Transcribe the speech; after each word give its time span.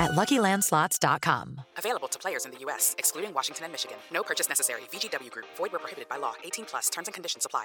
at 0.00 0.12
LuckyLandSlots.com. 0.12 1.60
Available 1.76 2.08
to 2.08 2.18
players 2.18 2.44
in 2.44 2.52
the 2.52 2.58
U.S., 2.60 2.94
excluding 2.98 3.34
Washington 3.34 3.64
and 3.64 3.72
Michigan. 3.72 3.96
No 4.12 4.22
purchase 4.22 4.48
necessary. 4.48 4.82
VGW 4.92 5.30
Group. 5.30 5.46
Void 5.56 5.72
where 5.72 5.80
prohibited 5.80 6.08
by 6.08 6.16
law. 6.16 6.34
18 6.44 6.64
plus. 6.66 6.90
Terms 6.90 7.08
and 7.08 7.14
conditions 7.14 7.44
apply. 7.44 7.64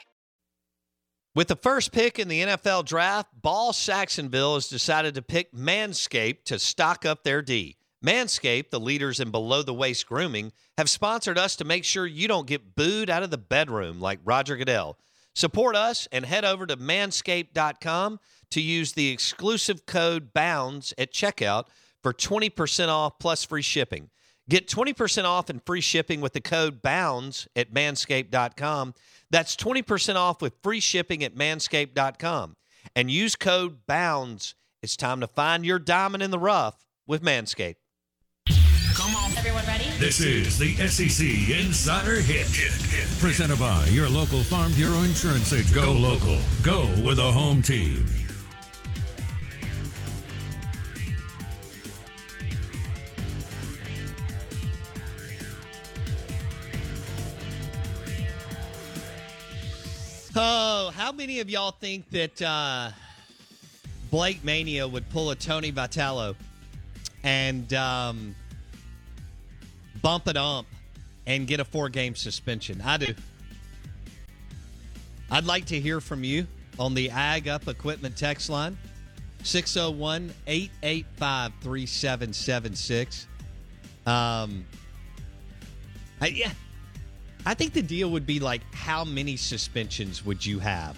With 1.36 1.48
the 1.48 1.56
first 1.56 1.92
pick 1.92 2.18
in 2.18 2.28
the 2.28 2.42
NFL 2.42 2.86
draft, 2.86 3.30
Ball 3.40 3.72
Saxonville 3.72 4.56
has 4.56 4.68
decided 4.68 5.14
to 5.14 5.22
pick 5.22 5.54
Manscaped 5.54 6.44
to 6.46 6.58
stock 6.58 7.06
up 7.06 7.24
their 7.24 7.42
D. 7.44 7.78
Manscaped, 8.04 8.72
the 8.72 8.80
leaders 8.80 9.20
in 9.20 9.30
below 9.30 9.62
the 9.62 9.74
waist 9.74 10.08
grooming, 10.08 10.52
have 10.78 10.90
sponsored 10.90 11.38
us 11.38 11.56
to 11.58 11.66
make 11.66 11.84
sure 11.84 12.08
you 12.08 12.28
don't 12.28 12.48
get 12.48 12.76
booed 12.76 13.10
out 13.10 13.24
of 13.24 13.30
the 13.30 13.38
bedroom 13.38 14.00
like 14.00 14.20
Roger 14.26 14.56
Goodell. 14.58 14.98
Support 15.36 15.76
us 15.76 16.08
and 16.12 16.26
head 16.26 16.46
over 16.46 16.66
to 16.66 16.78
manscaped.com 16.78 18.20
to 18.52 18.62
use 18.62 18.94
the 18.94 19.10
exclusive 19.10 19.86
code 19.86 20.34
BOUNDS 20.34 20.94
at 20.98 21.14
checkout 21.14 21.66
for 22.04 22.14
20% 22.14 22.88
off 22.88 23.20
plus 23.20 23.44
free 23.44 23.62
shipping. 23.62 24.10
Get 24.50 24.68
20% 24.68 25.26
off 25.26 25.50
and 25.50 25.64
free 25.64 25.82
shipping 25.82 26.22
with 26.22 26.34
the 26.34 26.42
code 26.42 26.82
BOUNDS 26.82 27.48
at 27.56 27.72
manscaped.com. 27.72 28.96
That's 29.30 29.56
20% 29.56 30.16
off 30.16 30.42
with 30.42 30.56
free 30.64 30.80
shipping 30.80 31.24
at 31.24 31.36
manscaped.com. 31.36 32.56
And 32.96 33.12
use 33.12 33.36
code 33.36 33.86
BOUNDS. 33.88 34.56
It's 34.82 34.98
time 34.98 35.20
to 35.20 35.28
find 35.28 35.66
your 35.66 35.78
diamond 35.78 36.24
in 36.24 36.32
the 36.32 36.40
rough 36.40 36.86
with 37.06 37.22
Manscaped. 37.22 37.76
Come 38.96 39.16
on. 39.16 39.30
Everyone 39.38 39.66
ready? 39.68 39.86
This 40.00 40.20
is 40.20 40.58
the 40.58 40.76
SEC 40.88 41.58
Insider 41.58 42.16
Hit. 42.16 42.48
Hit, 42.48 42.74
hit. 42.92 43.20
Presented 43.20 43.60
by 43.60 43.86
your 43.86 44.10
local 44.10 44.44
Farm 44.44 44.74
Bureau 44.74 45.04
Insurance 45.04 45.54
agent. 45.54 45.74
Go 45.74 45.92
local. 45.92 46.40
Go 46.64 46.82
with 47.06 47.20
a 47.20 47.32
home 47.32 47.62
team. 47.62 48.06
Oh, 60.36 60.92
how 60.96 61.12
many 61.12 61.40
of 61.40 61.50
y'all 61.50 61.72
think 61.72 62.10
that 62.12 62.40
uh, 62.42 62.92
Blake 64.12 64.44
Mania 64.44 64.88
would 64.88 65.10
pull 65.10 65.32
a 65.32 65.36
Tony 65.36 65.72
Vitello 65.72 66.36
and 67.24 67.74
um, 67.74 68.36
bump 70.02 70.28
it 70.28 70.38
up 70.38 70.66
and 71.26 71.48
get 71.48 71.60
a 71.60 71.66
four 71.66 71.90
game 71.90 72.16
suspension? 72.16 72.80
I 72.86 72.98
do. 72.98 73.14
I'd 75.32 75.46
like 75.46 75.66
to 75.66 75.80
hear 75.80 76.00
from 76.00 76.24
you 76.24 76.46
on 76.78 76.94
the 76.94 77.10
Ag 77.10 77.48
Up 77.48 77.68
Equipment 77.68 78.16
text 78.16 78.50
line 78.50 78.78
601 79.44 80.32
885 80.46 81.54
3776. 81.62 83.28
Um, 84.06 84.66
I, 86.22 86.28
yeah, 86.28 86.52
I 87.46 87.54
think 87.54 87.74
the 87.74 87.82
deal 87.82 88.10
would 88.12 88.26
be 88.26 88.40
like, 88.40 88.62
how 88.74 89.04
many 89.04 89.38
suspensions 89.38 90.26
would 90.26 90.46
you 90.46 90.60
have 90.60 90.98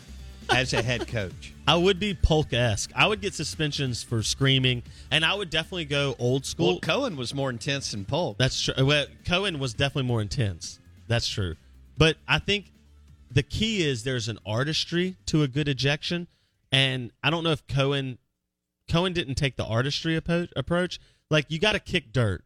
as 0.50 0.74
a 0.74 0.82
head 0.82 1.08
coach? 1.08 1.54
I 1.68 1.76
would 1.76 2.00
be 2.00 2.14
Polk 2.14 2.54
esque. 2.54 2.92
I 2.96 3.08
would 3.08 3.22
get 3.22 3.34
suspensions 3.34 4.04
for 4.04 4.24
screaming, 4.24 4.84
and 5.12 5.24
I 5.24 5.34
would 5.34 5.50
definitely 5.50 5.86
go 5.86 6.16
old 6.20 6.46
school. 6.46 6.68
Well, 6.68 6.80
Cohen 6.80 7.16
was 7.16 7.34
more 7.34 7.50
intense 7.50 7.92
than 7.92 8.06
Polk. 8.06 8.38
That's 8.38 8.60
true. 8.62 8.86
Well, 8.86 9.06
Cohen 9.26 9.60
was 9.60 9.74
definitely 9.74 10.08
more 10.08 10.22
intense. 10.22 10.80
That's 11.08 11.28
true. 11.28 11.56
But 11.98 12.18
I 12.28 12.40
think 12.40 12.72
the 13.30 13.44
key 13.44 13.84
is 13.88 14.04
there's 14.04 14.28
an 14.28 14.40
artistry 14.46 15.16
to 15.28 15.44
a 15.44 15.48
good 15.48 15.68
ejection, 15.68 16.28
and 16.72 17.12
I 17.24 17.30
don't 17.30 17.44
know 17.44 17.52
if 17.52 17.66
Cohen 17.68 18.18
Cohen 18.90 19.14
didn't 19.14 19.36
take 19.36 19.56
the 19.56 19.66
artistry 19.66 20.18
approach. 20.18 21.00
Like 21.30 21.46
you 21.50 21.60
got 21.60 21.74
to 21.74 21.80
kick 21.80 22.12
dirt. 22.12 22.44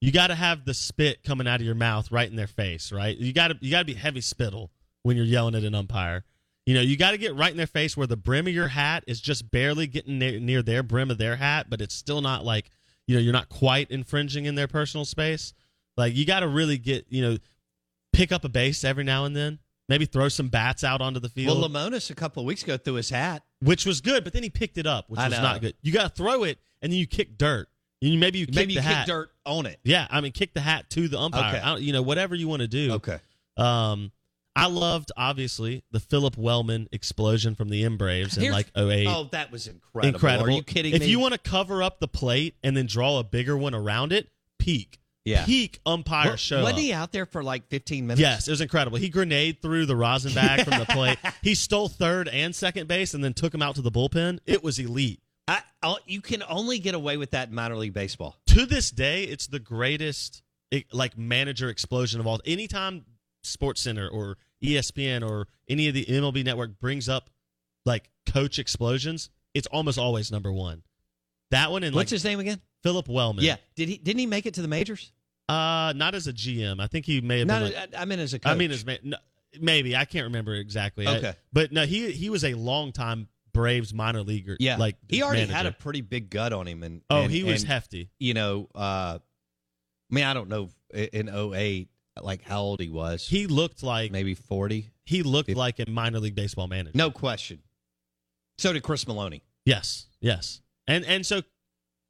You 0.00 0.12
got 0.12 0.28
to 0.28 0.34
have 0.34 0.64
the 0.64 0.74
spit 0.74 1.24
coming 1.24 1.48
out 1.48 1.60
of 1.60 1.66
your 1.66 1.74
mouth 1.74 2.12
right 2.12 2.28
in 2.28 2.36
their 2.36 2.46
face, 2.46 2.92
right? 2.92 3.16
You 3.16 3.32
got 3.32 3.48
to 3.48 3.58
you 3.60 3.70
got 3.70 3.80
to 3.80 3.84
be 3.84 3.94
heavy 3.94 4.20
spittle 4.20 4.70
when 5.02 5.16
you're 5.16 5.26
yelling 5.26 5.54
at 5.54 5.64
an 5.64 5.74
umpire. 5.74 6.24
You 6.66 6.74
know, 6.74 6.80
you 6.80 6.96
got 6.96 7.12
to 7.12 7.18
get 7.18 7.34
right 7.34 7.50
in 7.50 7.56
their 7.56 7.66
face 7.66 7.96
where 7.96 8.06
the 8.06 8.16
brim 8.16 8.46
of 8.46 8.52
your 8.52 8.68
hat 8.68 9.02
is 9.06 9.20
just 9.20 9.50
barely 9.50 9.86
getting 9.86 10.18
near, 10.18 10.38
near 10.38 10.62
their 10.62 10.82
brim 10.82 11.10
of 11.10 11.16
their 11.16 11.36
hat, 11.36 11.68
but 11.70 11.80
it's 11.80 11.94
still 11.94 12.20
not 12.20 12.44
like, 12.44 12.70
you 13.06 13.14
know, 13.14 13.22
you're 13.22 13.32
not 13.32 13.48
quite 13.48 13.90
infringing 13.90 14.44
in 14.44 14.54
their 14.54 14.68
personal 14.68 15.06
space. 15.06 15.54
Like 15.96 16.14
you 16.14 16.26
got 16.26 16.40
to 16.40 16.48
really 16.48 16.76
get, 16.76 17.06
you 17.08 17.22
know, 17.22 17.38
pick 18.12 18.32
up 18.32 18.44
a 18.44 18.48
base 18.50 18.84
every 18.84 19.04
now 19.04 19.24
and 19.24 19.34
then. 19.34 19.58
Maybe 19.88 20.04
throw 20.04 20.28
some 20.28 20.48
bats 20.48 20.84
out 20.84 21.00
onto 21.00 21.18
the 21.18 21.30
field. 21.30 21.58
Well, 21.58 21.70
Lemonis 21.70 22.10
a 22.10 22.14
couple 22.14 22.42
of 22.42 22.46
weeks 22.46 22.62
ago 22.62 22.76
threw 22.76 22.94
his 22.94 23.08
hat, 23.08 23.42
which 23.60 23.86
was 23.86 24.02
good, 24.02 24.22
but 24.22 24.34
then 24.34 24.42
he 24.42 24.50
picked 24.50 24.76
it 24.76 24.86
up, 24.86 25.08
which 25.08 25.18
I 25.18 25.28
was 25.28 25.38
know. 25.38 25.42
not 25.42 25.62
good. 25.62 25.74
You 25.80 25.92
got 25.92 26.02
to 26.02 26.08
throw 26.10 26.44
it, 26.44 26.58
and 26.82 26.92
then 26.92 26.98
you 26.98 27.06
kick 27.06 27.38
dirt. 27.38 27.68
You, 28.00 28.18
maybe 28.18 28.38
you 28.38 28.46
kick 28.46 28.54
maybe 28.54 28.74
the 28.74 28.80
you 28.80 28.86
hat. 28.86 29.06
kick 29.06 29.14
dirt 29.14 29.30
on 29.44 29.66
it. 29.66 29.80
Yeah, 29.82 30.06
I 30.10 30.20
mean, 30.20 30.32
kick 30.32 30.54
the 30.54 30.60
hat 30.60 30.88
to 30.90 31.08
the 31.08 31.18
umpire. 31.18 31.56
Okay. 31.76 31.82
You 31.82 31.92
know, 31.92 32.02
whatever 32.02 32.34
you 32.34 32.46
want 32.48 32.62
to 32.62 32.68
do. 32.68 32.92
Okay. 32.94 33.18
Um, 33.56 34.12
I 34.54 34.66
loved 34.66 35.12
obviously 35.16 35.82
the 35.92 36.00
Phillip 36.00 36.36
Wellman 36.36 36.88
explosion 36.92 37.54
from 37.54 37.68
the 37.68 37.84
M 37.84 37.96
Braves 37.96 38.36
in 38.36 38.42
Here's- 38.42 38.54
like 38.54 38.70
08. 38.76 39.06
Oh, 39.08 39.28
that 39.32 39.50
was 39.52 39.66
incredible. 39.68 40.14
Incredible. 40.14 40.46
Are 40.48 40.50
you 40.50 40.62
kidding 40.62 40.94
if 40.94 41.00
me? 41.02 41.06
you 41.08 41.18
want 41.20 41.32
to 41.34 41.38
cover 41.38 41.82
up 41.82 42.00
the 42.00 42.08
plate 42.08 42.54
and 42.62 42.76
then 42.76 42.86
draw 42.86 43.18
a 43.18 43.24
bigger 43.24 43.56
one 43.56 43.74
around 43.74 44.12
it, 44.12 44.28
peak. 44.58 44.98
Yeah. 45.24 45.44
Peak 45.44 45.78
umpire 45.84 46.30
Wa- 46.30 46.36
show. 46.36 46.62
Wasn't 46.62 46.78
he 46.80 46.92
out 46.92 47.12
there 47.12 47.26
for 47.26 47.42
like 47.42 47.68
15 47.68 48.06
minutes? 48.06 48.20
Yes, 48.20 48.48
it 48.48 48.50
was 48.50 48.60
incredible. 48.62 48.96
He 48.98 49.10
grenade 49.10 49.60
threw 49.60 49.84
the 49.86 49.94
rosin 49.96 50.32
bag 50.32 50.64
from 50.64 50.78
the 50.78 50.86
plate. 50.90 51.18
He 51.42 51.54
stole 51.54 51.88
third 51.88 52.28
and 52.28 52.54
second 52.54 52.88
base 52.88 53.12
and 53.14 53.22
then 53.22 53.34
took 53.34 53.52
him 53.52 53.60
out 53.60 53.74
to 53.74 53.82
the 53.82 53.90
bullpen. 53.92 54.38
It 54.46 54.64
was 54.64 54.78
elite. 54.78 55.20
I, 55.48 55.62
I'll- 55.82 55.98
you 56.06 56.20
can 56.20 56.42
only 56.48 56.78
get 56.78 56.94
away 56.94 57.16
with 57.16 57.30
that 57.32 57.48
in 57.48 57.54
minor 57.54 57.76
league 57.76 57.94
baseball. 57.94 58.36
To 58.48 58.66
this 58.66 58.90
day, 58.90 59.24
it's 59.24 59.46
the 59.46 59.58
greatest 59.58 60.42
like 60.92 61.16
manager 61.16 61.68
explosion 61.70 62.20
of 62.20 62.26
all. 62.26 62.40
Anytime 62.44 63.04
Sports 63.42 63.80
Center 63.80 64.06
or 64.08 64.36
ESPN 64.62 65.26
or 65.28 65.46
any 65.68 65.88
of 65.88 65.94
the 65.94 66.04
MLB 66.04 66.44
network 66.44 66.78
brings 66.78 67.08
up 67.08 67.30
like 67.86 68.10
coach 68.26 68.58
explosions, 68.58 69.30
it's 69.54 69.66
almost 69.68 69.98
always 69.98 70.30
number 70.30 70.52
one. 70.52 70.82
That 71.50 71.70
one 71.70 71.82
and 71.84 71.94
What's 71.94 72.10
like 72.10 72.16
his 72.16 72.24
name 72.24 72.40
again? 72.40 72.60
Phillip 72.82 73.08
Wellman. 73.08 73.44
Yeah. 73.44 73.56
Did 73.76 73.88
he? 73.88 73.96
Didn't 73.96 74.18
he 74.20 74.26
make 74.26 74.44
it 74.44 74.54
to 74.54 74.62
the 74.62 74.68
majors? 74.68 75.10
Uh, 75.48 75.94
not 75.96 76.14
as 76.14 76.26
a 76.26 76.32
GM. 76.32 76.78
I 76.80 76.86
think 76.88 77.06
he 77.06 77.22
may 77.22 77.38
have 77.38 77.48
No, 77.48 77.60
been. 77.60 77.72
like- 77.72 77.94
I, 77.96 78.02
I 78.02 78.04
mean 78.04 78.18
as 78.18 78.34
a 78.34 78.38
coach. 78.38 78.52
I 78.52 78.54
mean, 78.54 78.70
as 78.70 78.84
no, 79.02 79.16
maybe 79.58 79.96
I 79.96 80.04
can't 80.04 80.24
remember 80.24 80.54
exactly. 80.54 81.06
I- 81.06 81.16
Okay. 81.16 81.34
but 81.52 81.72
no, 81.72 81.86
he 81.86 82.10
he 82.12 82.28
was 82.28 82.44
a 82.44 82.52
long 82.54 82.92
time 82.92 83.28
Braves 83.62 83.92
minor 83.92 84.22
leaguer. 84.22 84.56
yeah, 84.60 84.76
like 84.76 84.96
he 85.08 85.22
already 85.22 85.40
manager. 85.42 85.56
had 85.56 85.66
a 85.66 85.72
pretty 85.72 86.00
big 86.00 86.30
gut 86.30 86.52
on 86.52 86.66
him, 86.66 86.82
and 86.82 87.02
Oh, 87.10 87.22
and- 87.22 87.30
he 87.32 87.42
was 87.42 87.62
and, 87.62 87.70
hefty. 87.72 88.10
You 88.18 88.34
know, 88.34 88.68
uh, 88.74 89.18
I 89.20 90.14
mean, 90.14 90.24
I 90.24 90.32
don't 90.34 90.48
know 90.48 90.70
in 90.94 91.28
08, 91.28 91.88
like 92.22 92.42
how 92.42 92.60
old 92.62 92.80
he 92.80 92.88
was. 92.88 93.26
He 93.28 93.46
looked 93.46 93.82
like 93.82 94.10
maybe 94.12 94.34
40. 94.34 94.90
he 95.04 95.22
looked 95.22 95.50
like 95.50 95.78
a 95.80 95.90
minor 95.90 96.20
league 96.20 96.34
baseball 96.34 96.66
manager. 96.68 96.92
No 96.96 97.10
question. 97.10 97.60
So 98.58 98.72
did 98.72 98.82
Chris 98.82 99.06
Maloney. 99.06 99.42
Yes, 99.64 100.06
yes, 100.20 100.60
and 100.86 101.04
and 101.04 101.24
so 101.26 101.42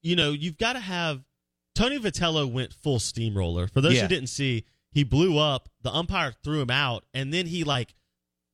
you 0.03 0.17
know 0.17 0.33
you've 0.33 0.59
got 0.59 0.75
to 0.75 0.81
have 0.81 1.25
Tony 1.75 1.99
Vitello 1.99 2.50
went 2.50 2.73
full 2.73 2.99
steamroller. 2.99 3.69
For 3.69 3.81
those 3.81 3.95
Yeah. 3.95 4.03
who 4.03 4.09
didn't 4.09 4.29
see, 4.29 4.65
he 4.93 5.03
blew 5.05 5.39
up. 5.39 5.69
The 5.83 5.93
umpire 5.93 6.33
threw 6.45 6.61
him 6.61 6.71
out, 6.71 7.05
and 7.15 7.33
then 7.35 7.47
he 7.47 7.65
like 7.65 7.95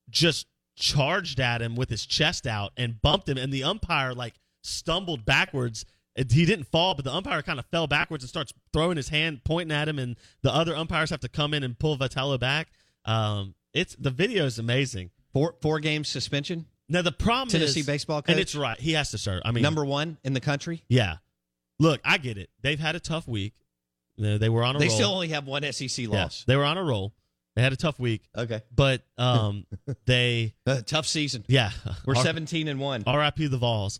just 0.09 0.47
charged 0.75 1.39
at 1.39 1.61
him 1.61 1.75
with 1.75 1.89
his 1.89 2.05
chest 2.05 2.45
out 2.47 2.71
and 2.77 3.01
bumped 3.01 3.27
him, 3.29 3.37
and 3.37 3.51
the 3.53 3.63
umpire 3.63 4.13
like 4.13 4.35
stumbled 4.63 5.25
backwards. 5.25 5.85
He 6.15 6.45
didn't 6.45 6.65
fall, 6.67 6.95
but 6.95 7.03
the 7.03 7.13
umpire 7.13 7.41
kind 7.41 7.59
of 7.59 7.65
fell 7.65 7.87
backwards 7.87 8.23
and 8.23 8.29
starts 8.29 8.53
throwing 8.71 8.95
his 8.95 9.09
hand, 9.09 9.41
pointing 9.43 9.75
at 9.75 9.89
him, 9.89 9.99
and 9.99 10.15
the 10.43 10.53
other 10.53 10.73
umpires 10.75 11.09
have 11.09 11.19
to 11.21 11.27
come 11.29 11.53
in 11.53 11.61
and 11.63 11.77
pull 11.77 11.97
Vitello 11.97 12.39
back. 12.39 12.69
Um, 13.03 13.53
it's 13.73 13.95
the 13.97 14.11
video 14.11 14.45
is 14.45 14.57
amazing. 14.57 15.11
Four 15.33 15.55
four 15.61 15.79
game 15.81 16.05
suspension. 16.05 16.67
Now 16.87 17.01
the 17.01 17.11
problem 17.11 17.49
Tennessee 17.49 17.81
is, 17.81 17.85
baseball 17.85 18.17
and 18.19 18.25
coach? 18.27 18.37
it's 18.37 18.55
right. 18.55 18.79
He 18.79 18.93
has 18.93 19.11
to 19.11 19.17
start. 19.17 19.41
I 19.43 19.51
mean, 19.51 19.61
Number 19.63 19.83
one 19.83 20.17
in 20.23 20.33
the 20.33 20.39
country. 20.39 20.83
yeah. 20.87 21.17
Look, 21.77 21.99
I 22.05 22.17
get 22.19 22.37
it. 22.37 22.49
They've 22.61 22.79
had 22.79 22.95
a 22.95 23.01
tough 23.01 23.27
week. 23.27 23.53
You 24.15 24.23
know, 24.23 24.37
They 24.37 24.47
were 24.47 24.63
on 24.63 24.77
a 24.77 24.79
They 24.79 24.87
roll. 24.87 24.95
still 24.95 25.11
only 25.11 25.27
have 25.29 25.45
one 25.45 25.69
SEC 25.73 25.97
Yeah, 26.05 26.09
loss. 26.23 26.45
they 26.47 26.55
were 26.55 26.63
on 26.63 26.77
a 26.77 26.83
roll. 26.85 27.13
They 27.55 27.61
had 27.61 27.71
a 27.73 27.77
tough 27.77 27.97
week, 27.99 28.27
Okay. 28.35 28.61
but 28.75 29.03
um, 29.17 29.65
they 30.05 30.53
Uh, 30.65 30.81
tough 30.85 31.07
season. 31.07 31.45
yeah. 31.47 31.71
We're 32.05 32.15
R- 32.17 32.23
17 32.23 32.67
and 32.67 32.79
1. 32.79 33.03
R.I.P. 33.07 33.47
the 33.47 33.57
Vols. 33.57 33.99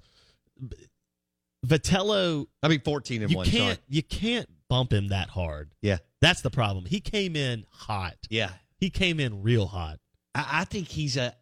Vitello, 1.66 2.46
I 2.62 2.68
mean 2.68 2.82
14 2.82 3.22
and 3.24 3.32
you 3.32 3.38
1. 3.38 3.46
can't 3.48 3.64
Sorry. 3.64 3.78
you 3.90 4.04
can't 4.04 4.48
bump 4.70 4.94
him 4.94 5.08
that 5.08 5.30
hard. 5.30 5.72
Yeah. 5.82 5.98
That's 6.22 6.42
the 6.42 6.52
problem. 6.52 6.86
He 6.86 7.00
came 7.00 7.36
in 7.36 7.66
hot. 7.72 8.16
Yeah. 8.30 8.52
He 8.78 8.90
came 8.90 9.20
in 9.20 9.42
real 9.42 9.66
hot. 9.66 10.00
I, 10.36 10.48
I 10.62 10.64
think 10.66 10.88
he's 10.88 11.18
a 11.18 11.34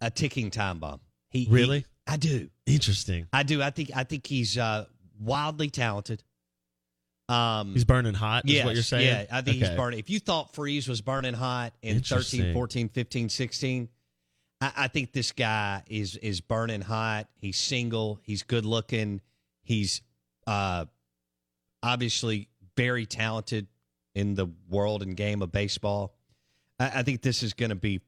a 0.00 0.10
ticking 0.10 0.50
time 0.50 0.78
bomb. 0.78 1.00
He 1.30 1.44
he- 1.44 1.50
Really? 1.52 1.84
I 2.06 2.16
do. 2.16 2.48
Interesting. 2.64 3.26
I 3.34 3.42
do. 3.42 3.60
I 3.62 3.68
think 3.70 3.90
I 3.94 4.04
think 4.04 4.26
he's 4.26 4.56
uh, 4.56 4.86
wildly 5.20 5.68
talented. 5.68 6.22
Um 7.28 7.74
He's 7.74 7.84
burning 7.84 8.14
hot. 8.14 8.44
Is 8.46 8.54
yes, 8.54 8.64
what 8.64 8.74
you're 8.74 8.82
saying? 8.82 9.06
Yeah, 9.06 9.24
I 9.30 9.42
think 9.42 9.58
he's 9.58 9.70
burning. 9.70 9.98
If 9.98 10.08
you 10.10 10.18
thought 10.18 10.54
Freeze 10.54 10.88
was 10.88 11.00
burning 11.00 11.34
hot 11.34 11.74
in 11.82 12.00
13, 12.00 12.54
14, 12.54 12.88
15, 12.88 13.28
16, 13.28 13.88
I, 14.60 14.72
I 14.76 14.88
think 14.88 15.12
this 15.12 15.32
guy 15.32 15.82
is 15.88 16.16
is 16.16 16.40
burning 16.40 16.80
hot. 16.80 17.28
He's 17.36 17.56
single. 17.56 18.18
He's 18.22 18.42
good 18.42 18.64
looking. 18.64 19.20
He's 19.62 20.02
uh, 20.46 20.86
obviously 21.82 22.48
very 22.76 23.06
talented 23.06 23.66
in 24.14 24.34
the 24.34 24.46
world 24.68 25.02
and 25.02 25.16
game 25.16 25.42
of 25.42 25.52
baseball. 25.52 26.14
I, 26.78 26.92
I 26.96 27.02
think 27.02 27.22
this 27.22 27.42
is 27.42 27.54
going 27.54 27.70
to 27.70 27.76
be 27.76 28.00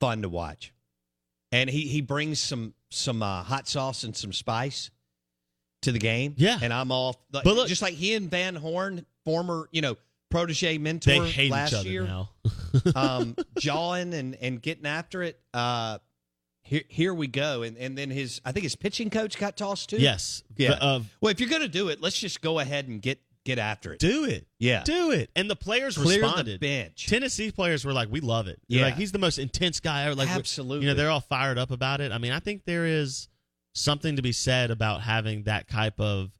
fun 0.00 0.22
to 0.22 0.28
watch, 0.28 0.72
and 1.52 1.68
he 1.68 1.82
he 1.82 2.00
brings 2.00 2.38
some 2.40 2.74
some 2.90 3.22
uh, 3.22 3.42
hot 3.42 3.68
sauce 3.68 4.04
and 4.04 4.16
some 4.16 4.32
spice 4.32 4.90
to 5.82 5.92
the 5.92 5.98
game. 5.98 6.34
Yeah. 6.36 6.58
and 6.60 6.72
I'm 6.72 6.90
off. 6.92 7.16
like, 7.32 7.44
But 7.44 7.54
look- 7.56 7.68
just 7.68 7.82
like 7.82 7.94
he 7.94 8.14
and 8.14 8.30
Van 8.30 8.54
Horn, 8.54 9.04
former 9.24 9.68
you 9.72 9.82
know 9.82 9.96
protege 10.30 10.76
mentor 10.78 11.10
They 11.10 11.30
hate 11.30 11.50
last 11.50 11.72
each 11.72 11.78
other 11.78 11.88
year, 11.88 12.04
now. 12.04 12.30
um, 12.96 13.36
jawing 13.58 14.12
and 14.14 14.34
and 14.36 14.60
getting 14.60 14.86
after 14.86 15.22
it. 15.22 15.40
Uh, 15.54 15.98
here 16.62 16.82
here 16.88 17.14
we 17.14 17.26
go, 17.28 17.62
and 17.62 17.76
and 17.78 17.96
then 17.96 18.10
his 18.10 18.40
I 18.44 18.52
think 18.52 18.64
his 18.64 18.76
pitching 18.76 19.08
coach 19.10 19.38
got 19.38 19.56
tossed 19.56 19.90
too. 19.90 19.96
yes. 19.98 20.42
yeah. 20.56 20.70
But, 20.70 20.82
uh, 20.82 21.00
well, 21.20 21.30
if 21.30 21.40
you're 21.40 21.48
gonna 21.48 21.68
do 21.68 21.88
it, 21.88 22.00
let's 22.02 22.18
just 22.18 22.40
go 22.42 22.58
ahead 22.58 22.88
and 22.88 23.00
get 23.00 23.20
get 23.44 23.58
after 23.58 23.94
it. 23.94 24.00
do 24.00 24.24
it. 24.26 24.46
Yeah. 24.58 24.82
Do 24.84 25.10
it. 25.12 25.30
And 25.34 25.48
the 25.48 25.56
players 25.56 25.96
Clear 25.96 26.20
the 26.20 26.26
responded. 26.26 26.60
bench. 26.60 27.06
Tennessee 27.06 27.50
players 27.50 27.86
were 27.86 27.94
like, 27.94 28.10
"We 28.12 28.20
love 28.20 28.48
it." 28.48 28.60
They're 28.68 28.80
Yeah. 28.80 28.84
like 28.86 28.96
he's 28.96 29.12
the 29.12 29.18
most 29.18 29.38
intense 29.38 29.80
guy 29.80 30.02
ever. 30.04 30.14
Like, 30.14 30.28
Absolutely. 30.28 30.84
you 30.84 30.90
know, 30.92 30.94
they're 30.94 31.08
all 31.08 31.20
fired 31.22 31.56
up 31.56 31.70
about 31.70 32.02
it. 32.02 32.12
I 32.12 32.18
mean, 32.18 32.32
I 32.32 32.40
think 32.40 32.66
there 32.66 32.84
is 32.84 33.28
something 33.78 34.16
to 34.16 34.22
be 34.22 34.32
said 34.32 34.70
about 34.70 35.02
having 35.02 35.44
that 35.44 35.68
type 35.68 35.98
of, 36.00 36.30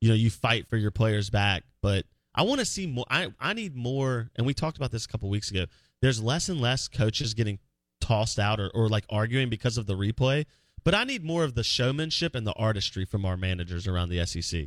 you 0.00 0.08
know, 0.08 0.14
you 0.14 0.30
fight 0.30 0.66
for 0.68 0.76
your 0.76 0.90
players 0.90 1.30
back. 1.30 1.64
But 1.82 2.04
I 2.34 2.42
want 2.42 2.60
to 2.60 2.64
see 2.66 2.86
more. 2.86 3.06
I 3.10 3.28
I 3.40 3.52
need 3.54 3.74
more. 3.76 4.30
And 4.36 4.46
we 4.46 4.54
talked 4.54 4.76
about 4.76 4.90
this 4.90 5.04
a 5.04 5.08
couple 5.08 5.28
weeks 5.28 5.50
ago. 5.50 5.66
There's 6.02 6.22
less 6.22 6.48
and 6.48 6.60
less 6.60 6.88
coaches 6.88 7.34
getting 7.34 7.58
tossed 8.00 8.38
out 8.38 8.60
or, 8.60 8.70
or 8.74 8.88
like 8.88 9.04
arguing 9.10 9.48
because 9.48 9.76
of 9.78 9.86
the 9.86 9.94
replay. 9.94 10.46
But 10.84 10.94
I 10.94 11.04
need 11.04 11.24
more 11.24 11.42
of 11.44 11.54
the 11.54 11.64
showmanship 11.64 12.34
and 12.34 12.46
the 12.46 12.52
artistry 12.54 13.04
from 13.04 13.24
our 13.24 13.36
managers 13.36 13.86
around 13.88 14.10
the 14.10 14.24
SEC. 14.24 14.66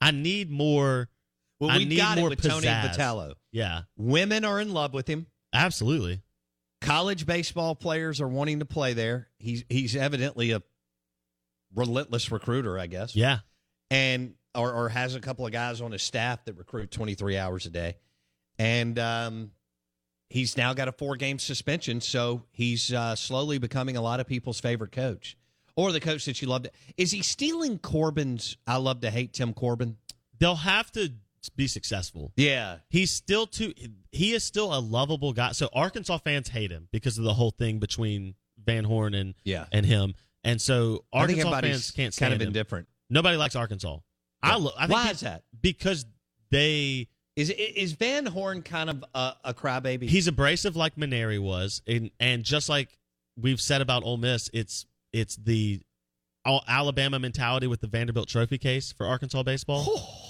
I 0.00 0.10
need 0.10 0.50
more. 0.50 1.08
well, 1.60 1.70
I 1.70 1.78
we 1.78 1.84
need 1.84 1.96
got 1.98 2.16
more 2.18 2.28
it 2.28 2.30
with 2.30 2.42
Tony 2.42 2.66
pizzazz. 2.66 2.96
Vitello. 2.96 3.34
Yeah, 3.52 3.82
Women 3.96 4.44
are 4.44 4.60
in 4.60 4.72
love 4.72 4.94
with 4.94 5.06
him. 5.08 5.26
absolutely. 5.52 6.22
College 6.82 7.24
baseball 7.26 7.74
players 7.74 8.20
are 8.20 8.28
wanting 8.28 8.58
to 8.58 8.66
play 8.66 8.92
there. 8.92 9.28
He's 9.38 9.64
he's 9.68 9.96
evidently 9.96 10.50
a 10.52 10.62
relentless 11.76 12.32
recruiter, 12.32 12.78
I 12.78 12.86
guess. 12.88 13.14
Yeah. 13.14 13.38
and 13.90 14.34
or, 14.54 14.72
or 14.72 14.88
has 14.88 15.14
a 15.14 15.20
couple 15.20 15.44
of 15.46 15.52
guys 15.52 15.80
on 15.82 15.92
his 15.92 16.02
staff 16.02 16.44
that 16.46 16.54
recruit 16.56 16.90
23 16.90 17.36
hours 17.36 17.66
a 17.66 17.70
day 17.70 17.96
and 18.58 18.98
um, 18.98 19.50
he's 20.30 20.56
now 20.56 20.72
got 20.72 20.88
a 20.88 20.92
four 20.92 21.14
game 21.16 21.38
suspension 21.38 22.00
so 22.00 22.42
he's 22.52 22.90
uh, 22.92 23.14
slowly 23.14 23.58
becoming 23.58 23.96
a 23.98 24.00
lot 24.00 24.18
of 24.18 24.26
people's 24.26 24.58
favorite 24.58 24.92
coach 24.92 25.36
or 25.76 25.92
the 25.92 26.00
coach 26.00 26.24
that 26.24 26.40
you 26.40 26.48
loved. 26.48 26.68
is 26.96 27.10
he 27.12 27.20
stealing 27.22 27.78
corbin's 27.78 28.56
i 28.66 28.76
love 28.78 29.00
to 29.02 29.10
hate 29.10 29.32
tim 29.34 29.52
corbin 29.52 29.96
They'll 30.38 30.54
have 30.56 30.90
to 30.92 31.10
be 31.54 31.66
successful. 31.66 32.32
yeah 32.36 32.78
He's 32.90 33.10
still 33.10 33.46
too. 33.46 33.72
He 34.12 34.32
is 34.32 34.42
still 34.44 34.74
a 34.76 34.80
lovable 34.80 35.32
guy. 35.32 35.52
So 35.52 35.68
Arkansas 35.72 36.18
fans 36.18 36.48
hate 36.48 36.70
him 36.70 36.88
because 36.92 37.16
of 37.18 37.24
the 37.24 37.32
whole 37.34 37.50
thing 37.52 37.78
between 37.78 38.34
Van 38.64 38.84
Horn 38.84 39.14
and 39.14 39.34
Yeah. 39.44 39.66
and 39.72 39.86
him. 39.86 40.14
And 40.46 40.60
so 40.62 41.04
Arkansas 41.12 41.60
fans 41.60 41.90
can't 41.90 42.14
stand 42.14 42.30
kind 42.30 42.34
of 42.34 42.40
him. 42.40 42.48
indifferent 42.48 42.88
Nobody 43.10 43.36
likes 43.36 43.54
Arkansas. 43.56 43.98
I, 44.42 44.56
lo- 44.56 44.72
I 44.78 44.86
think 44.86 44.92
why 44.92 45.10
is 45.10 45.20
that 45.20 45.42
Because 45.60 46.06
they 46.50 47.08
is 47.34 47.50
is 47.50 47.92
van 47.92 48.26
horn 48.26 48.62
kind 48.62 48.88
of 48.88 49.04
a, 49.14 49.32
a 49.44 49.54
crybaby 49.54 50.08
he's 50.08 50.28
abrasive 50.28 50.76
like 50.76 50.96
Mainieri 50.96 51.38
was, 51.40 51.82
and 51.86 52.10
and 52.20 52.44
just 52.44 52.68
like 52.68 52.96
we've 53.38 53.60
said 53.60 53.82
about 53.82 54.04
Ole 54.04 54.16
Miss, 54.16 54.48
it's 54.54 54.86
it's 55.12 55.36
the 55.36 55.80
Al- 56.46 56.64
Alabama 56.68 57.18
mentality 57.18 57.66
with 57.66 57.80
the 57.80 57.88
Vanderbilt 57.88 58.28
Trophy 58.28 58.56
case 58.58 58.92
for 58.92 59.04
Arkansas 59.06 59.42
baseball. 59.42 59.84
Oh. 59.86 60.22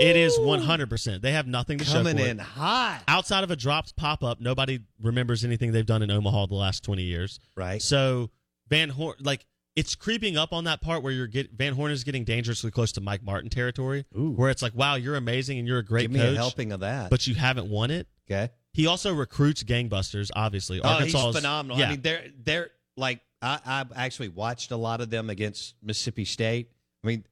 It 0.00 0.14
is 0.16 0.38
one 0.38 0.60
hundred 0.60 0.88
percent. 0.90 1.22
They 1.22 1.32
have 1.32 1.46
nothing 1.48 1.78
to 1.78 1.84
coming 1.84 2.16
show 2.16 2.22
for 2.22 2.28
in 2.28 2.38
it. 2.38 2.42
hot 2.42 3.02
outside 3.08 3.42
of 3.42 3.50
a 3.50 3.56
dropped 3.56 3.96
pop 3.96 4.22
up, 4.22 4.40
nobody 4.40 4.80
remembers 5.02 5.44
anything 5.44 5.72
they've 5.72 5.84
done 5.86 6.02
in 6.02 6.10
Omaha 6.10 6.46
the 6.46 6.54
last 6.54 6.84
twenty 6.84 7.02
years. 7.02 7.40
right 7.56 7.82
So 7.82 8.30
Van 8.68 8.88
Horn, 8.88 9.16
like 9.20 9.44
it's 9.76 9.94
creeping 9.94 10.36
up 10.36 10.52
on 10.52 10.64
that 10.64 10.80
part 10.80 11.02
where 11.02 11.12
you're 11.12 11.26
get 11.26 11.52
Van 11.52 11.74
Horn 11.74 11.90
is 11.92 12.04
getting 12.04 12.24
dangerously 12.24 12.70
close 12.70 12.92
to 12.92 13.00
Mike 13.00 13.22
Martin 13.22 13.48
territory, 13.50 14.04
Ooh. 14.16 14.32
where 14.32 14.50
it's 14.50 14.62
like, 14.62 14.74
wow, 14.74 14.96
you're 14.96 15.16
amazing 15.16 15.58
and 15.58 15.68
you're 15.68 15.78
a 15.78 15.84
great 15.84 16.02
give 16.02 16.10
me 16.10 16.18
coach, 16.20 16.34
a 16.34 16.36
helping 16.36 16.72
of 16.72 16.80
that 16.80 17.10
but 17.10 17.26
you 17.26 17.34
haven't 17.34 17.68
won 17.68 17.90
it. 17.90 18.08
okay 18.30 18.50
He 18.72 18.86
also 18.86 19.14
recruits 19.14 19.62
gangbusters. 19.62 20.30
Obviously, 20.34 20.80
Oh, 20.80 20.88
Arkansas 20.88 21.18
he's 21.18 21.28
is- 21.28 21.36
phenomenal. 21.36 21.78
Yeah, 21.78 21.86
I 21.86 21.90
mean, 21.90 22.00
they're 22.02 22.24
they're 22.44 22.70
like 22.96 23.20
I, 23.40 23.60
I've 23.64 23.92
actually 23.94 24.28
watched 24.30 24.72
a 24.72 24.76
lot 24.76 25.00
of 25.00 25.10
them 25.10 25.30
against 25.30 25.74
Mississippi 25.82 26.24
State. 26.24 26.70
I 27.04 27.06
mean, 27.06 27.24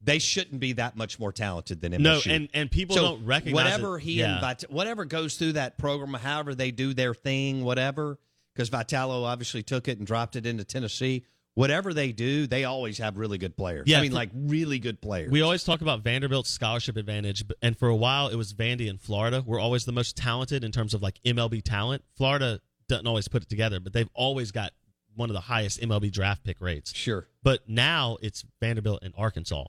they 0.00 0.18
shouldn't 0.18 0.60
be 0.60 0.72
that 0.74 0.96
much 0.96 1.18
more 1.18 1.32
talented 1.32 1.80
than 1.82 1.92
MSU. 1.92 1.98
no, 2.00 2.20
and 2.26 2.48
and 2.54 2.70
people 2.70 2.96
so 2.96 3.02
don't 3.02 3.26
recognize 3.26 3.54
whatever 3.64 3.98
it. 3.98 4.02
he 4.02 4.20
yeah. 4.20 4.42
and 4.42 4.62
whatever 4.70 5.04
goes 5.04 5.36
through 5.36 5.52
that 5.52 5.76
program, 5.78 6.14
however 6.14 6.54
they 6.54 6.70
do 6.70 6.94
their 6.94 7.12
thing, 7.14 7.62
whatever. 7.64 8.18
Because 8.54 8.70
Vitello 8.70 9.24
obviously 9.24 9.62
took 9.62 9.88
it 9.88 9.98
and 9.98 10.06
dropped 10.06 10.36
it 10.36 10.46
into 10.46 10.64
Tennessee. 10.64 11.24
Whatever 11.54 11.94
they 11.94 12.10
do, 12.10 12.46
they 12.48 12.64
always 12.64 12.98
have 12.98 13.16
really 13.16 13.38
good 13.38 13.56
players. 13.56 13.84
Yeah, 13.86 13.98
I 13.98 14.02
mean, 14.02 14.10
for- 14.10 14.16
like 14.16 14.30
really 14.34 14.78
good 14.80 15.00
players. 15.00 15.30
We 15.30 15.42
always 15.42 15.62
talk 15.62 15.82
about 15.82 16.02
Vanderbilt's 16.02 16.50
scholarship 16.50 16.96
advantage, 16.96 17.44
and 17.62 17.78
for 17.78 17.88
a 17.88 17.94
while 17.94 18.28
it 18.28 18.36
was 18.36 18.52
Vandy 18.52 18.90
and 18.90 19.00
Florida 19.00 19.42
We're 19.46 19.60
always 19.60 19.84
the 19.84 19.92
most 19.92 20.16
talented 20.16 20.64
in 20.64 20.72
terms 20.72 20.94
of 20.94 21.02
like 21.02 21.20
MLB 21.24 21.62
talent. 21.62 22.02
Florida 22.16 22.60
doesn't 22.88 23.06
always 23.06 23.28
put 23.28 23.42
it 23.42 23.48
together, 23.48 23.78
but 23.80 23.92
they've 23.92 24.10
always 24.14 24.50
got 24.50 24.72
one 25.14 25.30
of 25.30 25.34
the 25.34 25.40
highest 25.40 25.80
MLB 25.80 26.10
draft 26.10 26.42
pick 26.42 26.60
rates. 26.60 26.92
sure. 26.94 27.28
But 27.44 27.68
now 27.68 28.16
it's 28.20 28.44
Vanderbilt 28.60 29.02
and 29.02 29.14
Arkansas, 29.16 29.66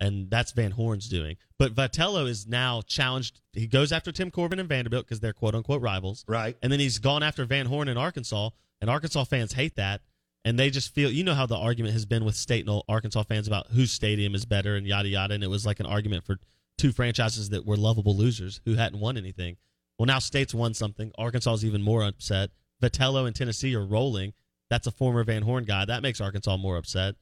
and 0.00 0.30
that's 0.30 0.52
Van 0.52 0.70
Horn's 0.70 1.08
doing. 1.08 1.36
But 1.58 1.74
Vitello 1.74 2.28
is 2.28 2.46
now 2.46 2.82
challenged. 2.82 3.40
He 3.52 3.66
goes 3.66 3.90
after 3.92 4.12
Tim 4.12 4.30
Corbin 4.30 4.58
and 4.58 4.68
Vanderbilt 4.68 5.06
because 5.06 5.20
they're 5.20 5.32
quote 5.32 5.54
unquote 5.54 5.82
rivals, 5.82 6.24
Right. 6.28 6.56
and 6.62 6.70
then 6.72 6.80
he's 6.80 6.98
gone 6.98 7.22
after 7.22 7.44
Van 7.44 7.66
Horn 7.66 7.88
in 7.88 7.96
Arkansas, 7.96 8.50
and 8.80 8.88
Arkansas 8.88 9.24
fans 9.24 9.52
hate 9.54 9.76
that. 9.76 10.02
And 10.44 10.58
they 10.58 10.70
just 10.70 10.94
feel, 10.94 11.10
you 11.10 11.24
know, 11.24 11.34
how 11.34 11.46
the 11.46 11.56
argument 11.56 11.92
has 11.94 12.06
been 12.06 12.24
with 12.24 12.36
state 12.36 12.66
and 12.66 12.82
Arkansas 12.88 13.24
fans 13.24 13.48
about 13.48 13.66
whose 13.72 13.90
stadium 13.90 14.34
is 14.34 14.44
better 14.46 14.76
and 14.76 14.86
yada 14.86 15.08
yada. 15.08 15.34
And 15.34 15.42
it 15.42 15.48
was 15.50 15.66
like 15.66 15.80
an 15.80 15.84
argument 15.86 16.24
for 16.24 16.38
two 16.78 16.92
franchises 16.92 17.48
that 17.50 17.66
were 17.66 17.76
lovable 17.76 18.16
losers 18.16 18.60
who 18.64 18.74
hadn't 18.76 19.00
won 19.00 19.16
anything. 19.18 19.56
Well, 19.98 20.06
now 20.06 20.20
state's 20.20 20.54
won 20.54 20.74
something. 20.74 21.10
Arkansas 21.18 21.54
is 21.54 21.64
even 21.64 21.82
more 21.82 22.04
upset. 22.04 22.50
Vitello 22.80 23.26
and 23.26 23.34
Tennessee 23.34 23.74
are 23.74 23.84
rolling. 23.84 24.32
That's 24.70 24.86
a 24.86 24.92
former 24.92 25.24
Van 25.24 25.42
Horn 25.42 25.64
guy. 25.64 25.84
That 25.84 26.02
makes 26.02 26.20
Arkansas 26.20 26.56
more 26.56 26.76
upset. 26.76 27.16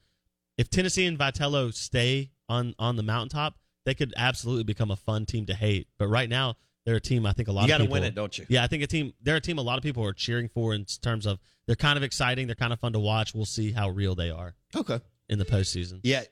If 0.57 0.69
Tennessee 0.69 1.07
and 1.07 1.17
Vitello 1.17 1.73
stay 1.73 2.29
on 2.49 2.73
on 2.79 2.95
the 2.95 3.03
mountaintop, 3.03 3.55
they 3.85 3.93
could 3.93 4.13
absolutely 4.17 4.63
become 4.63 4.91
a 4.91 4.95
fun 4.95 5.25
team 5.25 5.45
to 5.47 5.53
hate. 5.53 5.87
But 5.97 6.07
right 6.07 6.29
now, 6.29 6.55
They're 6.85 6.95
a 6.95 7.01
team 7.01 7.25
I 7.25 7.33
think 7.33 7.49
a 7.49 7.51
lot 7.51 7.61
You 7.61 7.65
of 7.65 7.69
gotta 7.69 7.83
people 7.83 7.93
win 7.95 8.03
it, 8.05 8.15
don't 8.15 8.37
you? 8.37 8.45
Yeah, 8.47 8.63
I 8.63 8.67
think 8.67 8.81
a 8.83 8.87
team. 8.87 9.13
They're 9.21 9.35
a 9.35 9.41
team 9.41 9.57
a 9.57 9.61
lot 9.61 9.77
of 9.77 9.83
people 9.83 10.05
are 10.05 10.13
cheering 10.13 10.47
for 10.47 10.73
in 10.73 10.85
terms 11.01 11.25
of 11.25 11.37
they're 11.65 11.75
kind 11.75 11.97
of 11.97 12.03
exciting. 12.03 12.47
They're 12.47 12.55
kind 12.55 12.71
of 12.71 12.79
fun 12.79 12.93
to 12.93 12.99
watch. 12.99 13.33
We'll 13.35 13.43
see 13.45 13.71
how 13.73 13.89
real 13.89 14.15
they 14.15 14.29
are 14.29 14.55
Okay. 14.73 15.01
in 15.27 15.37
the 15.37 15.43
postseason. 15.45 15.99
Yeah, 16.03 16.23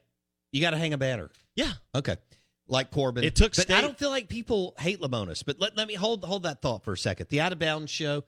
you 0.53 0.61
got 0.61 0.69
to 0.71 0.77
hang 0.77 0.93
a 0.93 0.97
banner. 0.97 1.29
Yeah, 1.55 1.73
Okay. 1.93 2.15
Like 2.67 2.89
Corbin. 2.89 3.23
It 3.25 3.35
took 3.35 3.53
but 3.55 3.63
State- 3.63 3.77
I 3.77 3.81
don't 3.81 3.97
feel 3.99 4.09
like 4.09 4.27
people 4.29 4.73
hate 4.79 4.99
Lemonis. 5.01 5.43
But 5.45 5.59
let, 5.59 5.75
let 5.77 5.87
me 5.89 5.93
hold 5.95 6.23
hold 6.23 6.43
that 6.43 6.61
thought 6.61 6.83
for 6.85 6.93
a 6.93 6.97
second. 6.97 7.27
The 7.29 7.41
Out 7.41 7.51
of 7.51 7.59
Bounds 7.59 7.91
Show, 7.91 8.23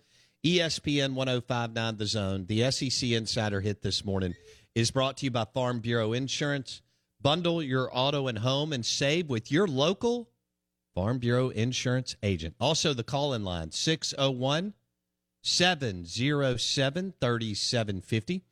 ESPN 0.45 1.13
1059 1.15 1.97
The 1.97 2.05
Zone, 2.05 2.45
the 2.45 2.69
SEC 2.71 3.09
Insider 3.11 3.61
Hit 3.61 3.81
this 3.81 4.05
morning 4.05 4.35
is 4.75 4.91
brought 4.91 5.17
to 5.17 5.25
you 5.25 5.31
by 5.31 5.45
Farm 5.45 5.79
Bureau 5.79 6.13
Insurance. 6.13 6.81
Bundle 7.27 7.61
your 7.61 7.89
auto 7.91 8.27
and 8.27 8.37
home 8.37 8.71
and 8.71 8.85
save 8.85 9.27
with 9.27 9.51
your 9.51 9.67
local 9.67 10.29
Farm 10.95 11.19
Bureau 11.19 11.49
Insurance 11.49 12.15
agent. 12.23 12.55
Also, 12.57 12.93
the 12.93 13.03
call 13.03 13.33
in 13.33 13.43
line 13.43 13.69
601 13.71 14.73
707 15.41 17.13
3750 17.19 18.43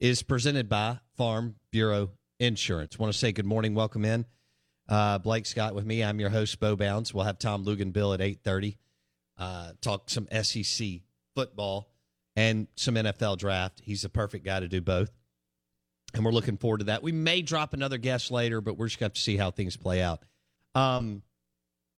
is 0.00 0.22
presented 0.22 0.70
by 0.70 1.00
Farm 1.18 1.56
Bureau 1.70 2.12
Insurance. 2.40 2.98
Want 2.98 3.12
to 3.12 3.18
say 3.18 3.30
good 3.30 3.44
morning, 3.44 3.74
welcome 3.74 4.06
in. 4.06 4.24
Uh, 4.88 5.18
Blake 5.18 5.44
Scott 5.44 5.74
with 5.74 5.84
me. 5.84 6.02
I'm 6.02 6.18
your 6.18 6.30
host, 6.30 6.58
Bo 6.58 6.76
Bounds. 6.76 7.12
We'll 7.12 7.24
have 7.24 7.38
Tom 7.38 7.66
Luginbill 7.66 8.14
at 8.14 8.20
8:30. 8.20 8.78
Uh, 9.36 9.72
talk 9.82 10.08
some 10.08 10.28
SEC 10.32 11.02
football 11.34 11.90
and 12.34 12.68
some 12.74 12.94
NFL 12.94 13.36
draft. 13.36 13.82
He's 13.84 14.00
the 14.00 14.08
perfect 14.08 14.46
guy 14.46 14.60
to 14.60 14.68
do 14.68 14.80
both, 14.80 15.10
and 16.14 16.24
we're 16.24 16.32
looking 16.32 16.56
forward 16.56 16.78
to 16.78 16.84
that. 16.84 17.02
We 17.02 17.12
may 17.12 17.42
drop 17.42 17.74
another 17.74 17.98
guest 17.98 18.30
later, 18.30 18.60
but 18.60 18.78
we're 18.78 18.86
just 18.86 19.00
going 19.00 19.12
to 19.12 19.20
see 19.20 19.36
how 19.36 19.50
things 19.50 19.76
play 19.76 20.00
out. 20.00 20.22
Um, 20.74 21.22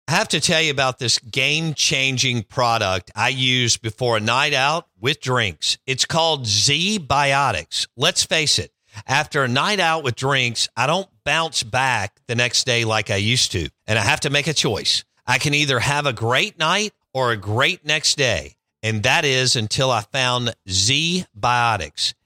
I 0.08 0.12
have 0.12 0.28
to 0.28 0.40
tell 0.40 0.62
you 0.62 0.70
about 0.70 0.98
this 0.98 1.18
game 1.18 1.74
changing 1.74 2.44
product 2.44 3.10
I 3.16 3.30
use 3.30 3.76
before 3.76 4.16
a 4.16 4.20
night 4.20 4.54
out 4.54 4.86
with 5.00 5.20
drinks. 5.20 5.78
It's 5.86 6.04
called 6.04 6.44
ZBiotics. 6.44 7.88
Let's 7.96 8.24
face 8.24 8.58
it, 8.58 8.72
after 9.06 9.42
a 9.42 9.48
night 9.48 9.80
out 9.80 10.04
with 10.04 10.14
drinks, 10.14 10.68
I 10.76 10.86
don't 10.86 11.08
bounce 11.24 11.62
back 11.62 12.20
the 12.28 12.36
next 12.36 12.64
day 12.64 12.84
like 12.84 13.10
I 13.10 13.16
used 13.16 13.52
to. 13.52 13.68
And 13.86 13.98
I 13.98 14.02
have 14.02 14.20
to 14.20 14.30
make 14.30 14.46
a 14.46 14.54
choice. 14.54 15.04
I 15.26 15.38
can 15.38 15.54
either 15.54 15.80
have 15.80 16.06
a 16.06 16.12
great 16.12 16.58
night 16.58 16.92
or 17.12 17.32
a 17.32 17.36
great 17.36 17.84
next 17.84 18.16
day. 18.16 18.54
And 18.82 19.02
that 19.02 19.24
is 19.24 19.56
until 19.56 19.90
I 19.90 20.02
found 20.02 20.54
Z 20.68 21.26
Biotics. 21.38 22.14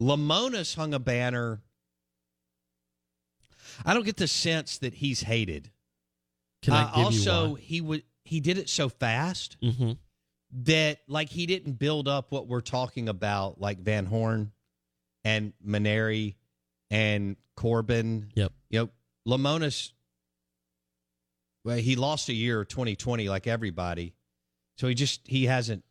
Lemonis 0.00 0.74
hung 0.76 0.92
a 0.94 0.98
banner. 0.98 1.62
I 3.84 3.94
don't 3.94 4.04
get 4.04 4.16
the 4.16 4.28
sense 4.28 4.78
that 4.78 4.94
he's 4.94 5.22
hated. 5.22 5.70
Can 6.62 6.72
I 6.74 6.82
Uh, 6.84 6.94
give 6.96 7.04
also, 7.04 7.54
he 7.54 7.80
would 7.80 8.02
he 8.24 8.40
did 8.40 8.56
it 8.56 8.68
so 8.70 8.88
fast 8.88 9.56
Mm-hmm. 9.62 9.92
that 10.64 11.00
like 11.08 11.28
he 11.30 11.46
didn't 11.46 11.74
build 11.74 12.08
up 12.08 12.30
what 12.32 12.46
we're 12.46 12.60
talking 12.60 13.08
about, 13.08 13.60
like 13.60 13.78
Van 13.80 14.06
Horn 14.06 14.52
and 15.24 15.52
Mainieri 15.66 16.36
and 16.90 17.36
Corbin. 17.56 18.30
Yep. 18.34 18.52
You 18.70 18.78
know, 18.80 18.90
Lemonis. 19.36 19.92
Well, 21.64 21.78
he 21.78 21.96
lost 21.96 22.28
a 22.28 22.34
year, 22.34 22.64
2020, 22.64 23.28
like 23.28 23.46
everybody. 23.46 24.14
So 24.76 24.86
he 24.88 24.94
just 24.94 25.26
he 25.26 25.44
hasn't 25.46 25.84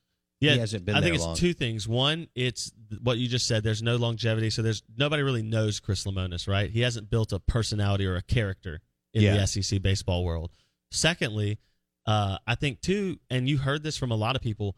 Yeah, 0.44 0.54
he 0.54 0.60
hasn't 0.60 0.86
been 0.86 0.96
I 0.96 1.02
think 1.02 1.16
it's 1.16 1.24
long. 1.24 1.36
two 1.36 1.54
things. 1.54 1.88
One, 1.88 2.28
it's 2.36 2.72
what 3.02 3.18
you 3.18 3.28
just 3.28 3.48
said. 3.48 3.64
There's 3.64 3.82
no 3.84 3.96
longevity, 3.96 4.50
so 4.50 4.62
there's 4.62 4.84
nobody 4.98 5.24
really 5.24 5.42
knows 5.44 5.80
Chris 5.80 6.04
Lemonis, 6.06 6.48
right? 6.48 6.70
He 6.70 6.82
hasn't 6.82 7.10
built 7.10 7.32
a 7.34 7.40
personality 7.40 8.06
or 8.06 8.16
a 8.16 8.22
character 8.22 8.82
in 9.14 9.24
Yeah. 9.24 9.38
the 9.38 9.48
SEC 9.48 9.82
baseball 9.82 10.24
world. 10.24 10.52
Secondly, 10.92 11.60
uh, 12.06 12.38
I 12.46 12.56
think 12.56 12.82
too, 12.82 13.20
and 13.30 13.48
you 13.48 13.58
heard 13.58 13.84
this 13.84 13.98
from 13.98 14.12
a 14.12 14.16
lot 14.16 14.36
of 14.36 14.42
people 14.42 14.76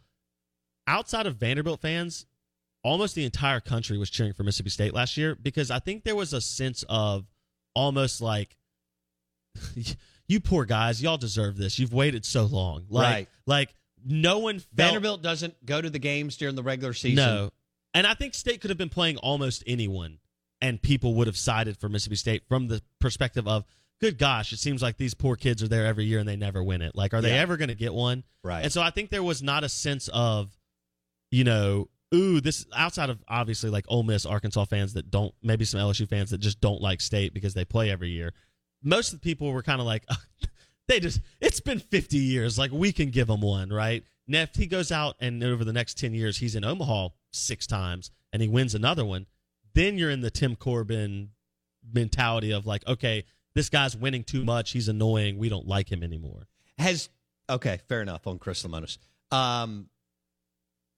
outside 0.88 1.26
of 1.26 1.38
Vanderbilt 1.38 1.82
fans. 1.82 2.26
Almost 2.84 3.16
the 3.16 3.26
entire 3.26 3.60
country 3.62 3.98
was 3.98 4.12
cheering 4.12 4.34
for 4.34 4.44
Mississippi 4.44 4.70
State 4.70 4.94
last 4.94 5.18
year 5.18 5.34
because 5.34 5.72
I 5.72 5.80
think 5.80 6.04
there 6.04 6.16
was 6.16 6.34
a 6.34 6.42
sense 6.42 6.84
of 6.88 7.26
almost 7.74 8.22
like, 8.22 8.56
you 10.28 10.40
poor 10.40 10.66
guys, 10.66 11.02
y'all 11.02 11.18
deserve 11.18 11.58
this. 11.58 11.80
You've 11.80 11.94
waited 11.94 12.26
so 12.26 12.44
long, 12.46 12.86
like, 12.90 13.04
Right. 13.14 13.30
Like 13.46 13.76
no 14.06 14.40
one 14.40 14.60
felt, 14.60 14.70
Vanderbilt 14.74 15.22
doesn't 15.22 15.66
go 15.66 15.82
to 15.82 15.90
the 15.90 16.00
games 16.00 16.38
during 16.38 16.56
the 16.56 16.64
regular 16.64 16.94
season. 16.94 17.16
no. 17.26 17.50
And 17.94 18.06
I 18.06 18.14
think 18.14 18.34
State 18.34 18.62
could 18.62 18.70
have 18.70 18.78
been 18.78 18.90
playing 18.90 19.18
almost 19.18 19.64
anyone, 19.66 20.20
and 20.62 20.82
people 20.82 21.16
would 21.16 21.28
have 21.28 21.38
sided 21.38 21.78
for 21.78 21.88
Mississippi 21.90 22.18
State 22.18 22.44
from 22.48 22.68
the 22.68 22.82
perspective 23.00 23.48
of, 23.48 23.64
good 24.02 24.18
gosh, 24.18 24.52
it 24.52 24.60
seems 24.60 24.82
like 24.82 24.98
these 24.98 25.14
poor 25.14 25.38
kids 25.38 25.64
are 25.64 25.70
there 25.70 25.86
every 25.86 26.04
year 26.04 26.20
and 26.20 26.28
they 26.28 26.36
never 26.36 26.62
win 26.62 26.82
it. 26.82 26.94
Like, 26.94 27.14
are 27.14 27.22
they 27.22 27.30
Yeah. 27.30 27.40
ever 27.42 27.56
going 27.56 27.70
to 27.70 27.76
get 27.76 27.94
one? 27.94 28.26
Right. 28.44 28.64
And 28.64 28.72
so 28.72 28.82
I 28.82 28.90
think 28.90 29.10
there 29.12 29.24
was 29.24 29.42
not 29.42 29.64
a 29.64 29.70
sense 29.70 30.10
of, 30.14 30.52
you 31.32 31.46
know, 31.46 31.90
ooh, 32.14 32.42
this 32.42 32.66
outside 32.76 33.10
of 33.10 33.24
obviously 33.30 33.70
like 33.70 33.86
Ole 33.88 34.04
Miss, 34.04 34.26
Arkansas 34.26 34.66
fans 34.66 34.94
that 34.94 35.10
don't, 35.10 35.34
maybe 35.42 35.64
some 35.64 35.80
LSU 35.80 36.08
fans 36.08 36.32
that 36.32 36.40
just 36.40 36.60
don't 36.60 36.82
like 36.82 37.00
State 37.00 37.34
because 37.34 37.54
they 37.54 37.64
play 37.64 37.90
every 37.90 38.10
year. 38.10 38.34
Most 38.84 39.14
of 39.14 39.22
the 39.22 39.24
people 39.24 39.52
were 39.54 39.64
kind 39.64 39.80
of 39.80 39.86
like, 39.88 40.06
they 40.88 41.00
just, 41.00 41.22
it's 41.42 41.60
been 41.60 41.80
50 41.80 42.18
years. 42.18 42.58
Like, 42.60 42.72
we 42.72 42.92
can 42.92 43.10
give 43.10 43.30
him 43.30 43.42
one, 43.42 43.70
right? 43.72 44.04
If 44.28 44.56
he 44.56 44.66
goes 44.68 44.92
out 44.92 45.16
and 45.20 45.44
over 45.44 45.64
the 45.64 45.74
next 45.74 45.98
10 46.00 46.14
years, 46.14 46.38
he's 46.38 46.56
in 46.56 46.64
Omaha 46.64 47.10
six 47.32 47.68
times 47.68 48.12
and 48.34 48.42
he 48.42 48.48
wins 48.48 48.74
another 48.76 49.06
one, 49.06 49.28
then 49.74 49.98
you're 49.98 50.10
in 50.10 50.22
the 50.22 50.32
Tim 50.32 50.56
Corbin 50.56 51.30
mentality 51.94 52.52
of 52.52 52.66
like, 52.66 52.86
okay, 52.88 53.24
this 53.54 53.70
guy's 53.70 53.96
winning 53.96 54.24
too 54.24 54.44
much. 54.44 54.72
He's 54.72 54.88
annoying. 54.88 55.38
We 55.38 55.50
don't 55.50 55.68
like 55.68 55.92
him 55.92 56.02
anymore. 56.04 56.48
Has 56.78 57.10
okay, 57.50 57.80
fair 57.88 58.02
enough 58.02 58.26
on 58.28 58.38
Chris 58.40 58.64
Lemonis. 58.64 58.98
Um, 59.32 59.90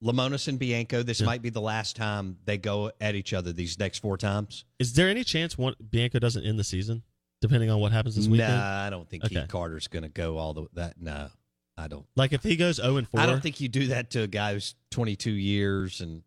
Lemonis 0.04 0.48
and 0.48 0.58
Bianco. 0.60 1.04
This 1.04 1.20
Yeah. 1.20 1.26
might 1.26 1.42
be 1.42 1.50
the 1.50 1.62
last 1.62 1.96
time 1.96 2.38
they 2.46 2.58
go 2.58 2.92
at 3.02 3.16
each 3.16 3.34
other 3.34 3.52
these 3.52 3.78
next 3.80 4.00
four 4.00 4.18
times. 4.18 4.64
Is 4.80 4.94
there 4.94 5.10
any 5.10 5.24
chance 5.24 5.58
one 5.58 5.76
Bianco 5.90 6.20
doesn't 6.20 6.46
end 6.46 6.58
the 6.60 6.64
season, 6.64 7.04
depending 7.42 7.70
on 7.70 7.80
what 7.80 7.92
happens 7.92 8.16
this 8.16 8.28
weekend? 8.28 8.54
Nah, 8.54 8.86
I 8.86 8.90
don't 8.90 9.08
think 9.10 9.26
Okay. 9.26 9.36
Keith 9.36 9.48
Carter's 9.48 9.88
going 9.88 10.04
to 10.04 10.10
go 10.10 10.38
all 10.38 10.54
the 10.54 10.68
that. 10.74 11.00
No, 11.00 11.30
I 11.78 11.88
don't. 11.88 12.06
Like 12.16 12.34
if 12.34 12.44
he 12.44 12.56
goes 12.56 12.78
zero 12.78 12.98
and 12.98 13.08
four, 13.08 13.20
I 13.20 13.26
don't 13.26 13.42
think 13.42 13.60
you 13.62 13.68
do 13.70 13.88
that 13.88 14.10
to 14.12 14.24
a 14.24 14.28
guy 14.28 14.54
who's 14.54 14.76
22 14.92 15.32
years 15.32 16.02
and 16.02 16.24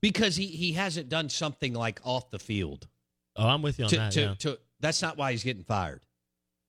because 0.00 0.36
he 0.36 0.46
he 0.46 0.72
hasn't 0.72 1.08
done 1.08 1.28
something 1.28 1.72
like 1.74 2.00
off 2.04 2.30
the 2.30 2.38
field. 2.38 2.88
Oh, 3.36 3.46
I'm 3.48 3.62
with 3.62 3.78
you 3.78 3.84
on 3.86 3.90
to, 3.90 3.96
that. 3.96 4.12
to, 4.12 4.20
yeah. 4.20 4.34
to- 4.40 4.58
that's 4.80 5.00
not 5.00 5.16
why 5.16 5.30
he's 5.32 5.44
getting 5.44 5.62
fired. 5.64 6.02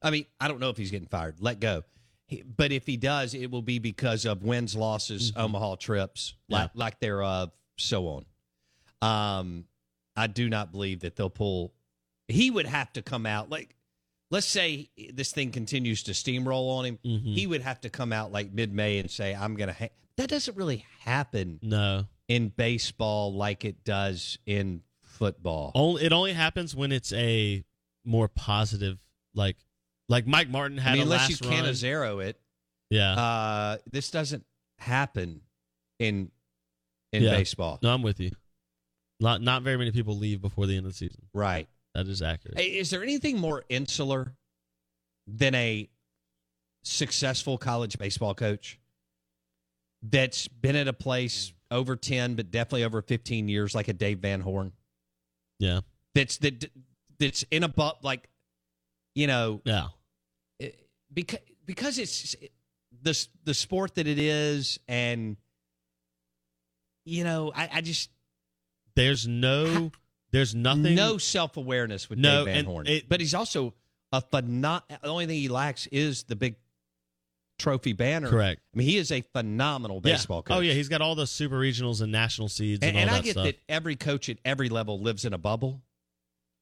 I 0.01 0.11
mean, 0.11 0.25
I 0.39 0.47
don't 0.47 0.59
know 0.59 0.69
if 0.69 0.77
he's 0.77 0.91
getting 0.91 1.07
fired. 1.07 1.35
Let 1.39 1.59
go. 1.59 1.83
He- 2.27 2.41
But 2.43 2.71
if 2.71 2.85
he 2.85 2.95
does, 2.95 3.33
it 3.33 3.49
will 3.51 3.61
be 3.63 3.79
because 3.79 4.25
of 4.25 4.43
wins, 4.43 4.75
losses, 4.75 5.33
Omaha 5.35 5.75
trips, 5.77 6.35
like 6.47 6.69
Mm-hmm. 6.69 6.77
Yeah. 6.79 6.83
like 6.85 6.99
thereof, 6.99 7.51
so 7.77 8.07
on. 8.07 8.25
Um, 9.01 9.65
I 10.15 10.27
do 10.27 10.47
not 10.49 10.71
believe 10.71 11.01
that 11.01 11.15
they'll 11.15 11.29
pull 11.29 11.73
he 12.27 12.49
would 12.51 12.65
have 12.65 12.91
to 12.93 13.01
come 13.01 13.25
out 13.25 13.49
like 13.49 13.75
let's 14.31 14.47
say 14.47 14.89
this 15.13 15.31
thing 15.31 15.51
continues 15.51 16.03
to 16.03 16.11
steamroll 16.11 16.77
on 16.77 16.85
him 16.85 16.99
Mhm. 17.05 17.33
he 17.35 17.45
would 17.47 17.61
have 17.61 17.81
to 17.81 17.89
come 17.89 18.11
out 18.13 18.31
like 18.31 18.51
mid-may 18.51 18.97
and 18.99 19.09
say 19.11 19.33
i'm 19.35 19.55
gonna 19.55 19.73
ha-. 19.73 19.89
that 20.17 20.29
doesn't 20.29 20.55
really 20.57 20.85
happen 21.01 21.59
No. 21.61 22.05
in 22.27 22.49
baseball 22.49 23.33
like 23.33 23.65
it 23.65 23.83
does 23.83 24.37
in 24.45 24.81
football 25.03 25.71
Only 25.75 26.03
it 26.05 26.13
only 26.13 26.33
happens 26.33 26.75
when 26.75 26.91
it's 26.91 27.13
a 27.13 27.63
more 28.05 28.27
positive, 28.27 28.97
like 29.35 29.55
like 30.09 30.25
Mike 30.27 30.49
Martin 30.49 30.77
had 30.77 30.91
i 30.91 30.93
mean 30.95 31.03
unless 31.03 31.29
you 31.29 31.37
run. 31.49 31.63
Cannizaro 31.65 32.23
it 32.25 32.39
Yeah. 32.89 33.13
uh 33.13 33.77
this 33.91 34.09
doesn't 34.11 34.45
happen 34.79 35.41
in 35.99 36.31
in 37.13 37.23
Yeah. 37.23 37.31
baseball 37.37 37.79
no, 37.83 37.93
I'm 37.93 38.01
with 38.01 38.19
you. 38.19 38.31
Not 39.19 39.41
not 39.41 39.61
very 39.61 39.77
many 39.77 39.91
people 39.91 40.17
leave 40.17 40.41
before 40.41 40.65
the 40.65 40.75
end 40.75 40.85
of 40.85 40.91
the 40.93 40.97
season. 40.97 41.27
right 41.33 41.67
That 41.93 42.07
is 42.07 42.21
accurate. 42.21 42.59
Is 42.59 42.89
there 42.89 43.03
anything 43.03 43.39
more 43.39 43.63
insular 43.69 44.33
than 45.27 45.53
a 45.55 45.89
successful 46.83 47.57
college 47.57 47.97
baseball 47.97 48.33
coach 48.33 48.79
that's 50.01 50.47
been 50.49 50.75
at 50.75 50.87
a 50.87 50.93
place 50.93 51.53
over 51.71 51.95
10 51.95 52.35
but 52.35 52.51
definitely 52.51 52.83
over 52.83 53.01
15 53.01 53.47
years 53.47 53.73
like 53.73 53.87
a 53.87 53.93
Dave 53.93 54.19
Van 54.19 54.41
Horn 54.41 54.73
Yeah. 55.59 55.79
that's 56.13 56.37
that 56.39 56.69
that's 57.19 57.43
in 57.51 57.63
a 57.63 57.69
bu- 57.69 57.91
like 58.01 58.27
you 59.15 59.27
know 59.27 59.61
Yeah. 59.63 59.87
Eh, 60.59 60.71
because 61.13 61.39
because 61.65 61.97
it's 61.99 62.35
the 63.01 63.27
the 63.45 63.53
sport 63.53 63.95
that 63.95 64.07
it 64.07 64.19
is 64.19 64.77
and 64.89 65.37
you 67.05 67.23
know 67.23 67.53
I, 67.55 67.69
I 67.75 67.81
just 67.81 68.09
There's 68.95 69.25
no 69.25 69.91
there's 70.33 70.53
nothing 70.53 70.95
no 70.95 71.17
self 71.17 71.55
awareness 71.55 72.09
with 72.09 72.19
No, 72.19 72.43
Dave 72.45 72.55
Van 72.55 72.65
Horn. 72.65 72.87
it- 72.87 73.07
but 73.07 73.21
he's 73.21 73.33
also 73.33 73.73
a 74.11 74.21
phenom- 74.21 74.81
The 74.89 75.07
only 75.07 75.25
thing 75.27 75.37
he 75.37 75.47
lacks 75.47 75.87
is 75.87 76.23
the 76.23 76.35
big 76.35 76.55
trophy 77.59 77.93
banner. 77.93 78.29
Correct. 78.29 78.61
I 78.73 78.77
mean, 78.77 78.87
he 78.87 78.97
is 78.97 79.11
a 79.11 79.21
phenomenal 79.21 80.01
baseball 80.01 80.39
yeah. 80.39 80.41
coach. 80.55 80.57
Oh 80.57 80.59
yeah, 80.61 80.73
he's 80.73 80.89
got 80.89 81.01
all 81.01 81.15
the 81.15 81.27
super 81.27 81.57
regionals 81.59 82.01
and 82.01 82.11
national 82.11 82.49
seeds 82.49 82.83
and, 82.85 82.97
and, 82.97 83.01
and 83.07 83.09
I 83.09 83.13
that 83.19 83.23
get 83.23 83.31
stuff. 83.33 83.45
that 83.45 83.59
every 83.69 83.95
coach 83.95 84.27
at 84.27 84.37
every 84.43 84.69
level 84.69 84.99
lives 84.99 85.23
in 85.23 85.33
a 85.33 85.37
bubble, 85.37 85.81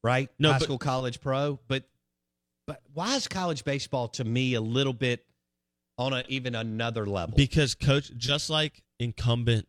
right? 0.04 0.30
No, 0.38 0.52
high 0.52 0.58
but- 0.58 0.64
school, 0.64 0.78
college, 0.78 1.20
pro. 1.20 1.58
But 1.66 1.84
but 2.66 2.80
why 2.94 3.16
is 3.16 3.26
college 3.26 3.64
baseball 3.64 4.06
to 4.08 4.22
me 4.24 4.54
a 4.54 4.60
little 4.60 4.92
bit 4.92 5.26
on 5.98 6.12
a 6.12 6.24
even 6.28 6.54
another 6.54 7.06
level? 7.06 7.36
Because 7.36 7.74
coach, 7.74 8.12
just 8.16 8.48
like 8.50 8.82
incumbent 9.00 9.66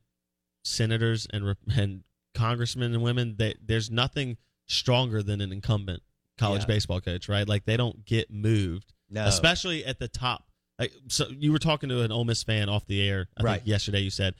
senators 0.64 1.26
and 1.32 1.56
and 1.76 2.04
congressmen 2.34 2.94
and 2.94 3.04
women, 3.04 3.36
they, 3.38 3.56
there's 3.64 3.90
nothing 3.92 4.38
stronger 4.68 5.22
than 5.24 5.42
an 5.42 5.52
incumbent 5.52 6.02
college 6.38 6.62
Yeah. 6.62 6.68
baseball 6.68 7.02
coach, 7.02 7.30
right? 7.30 7.48
Like 7.48 7.66
they 7.66 7.78
don't 7.78 8.06
get 8.06 8.32
moved, 8.32 8.94
No. 9.10 9.26
especially 9.26 9.86
at 9.86 10.00
the 10.00 10.08
top. 10.08 10.46
Like, 10.80 10.92
so 11.08 11.28
you 11.30 11.52
were 11.52 11.60
talking 11.60 11.90
to 11.90 12.02
an 12.02 12.12
Ole 12.12 12.26
Miss 12.26 12.42
fan 12.44 12.70
off 12.70 12.86
the 12.88 13.02
air, 13.08 13.28
I 13.38 13.44
Right. 13.44 13.56
think 13.58 13.68
yesterday. 13.68 14.00
You 14.02 14.10
said 14.10 14.34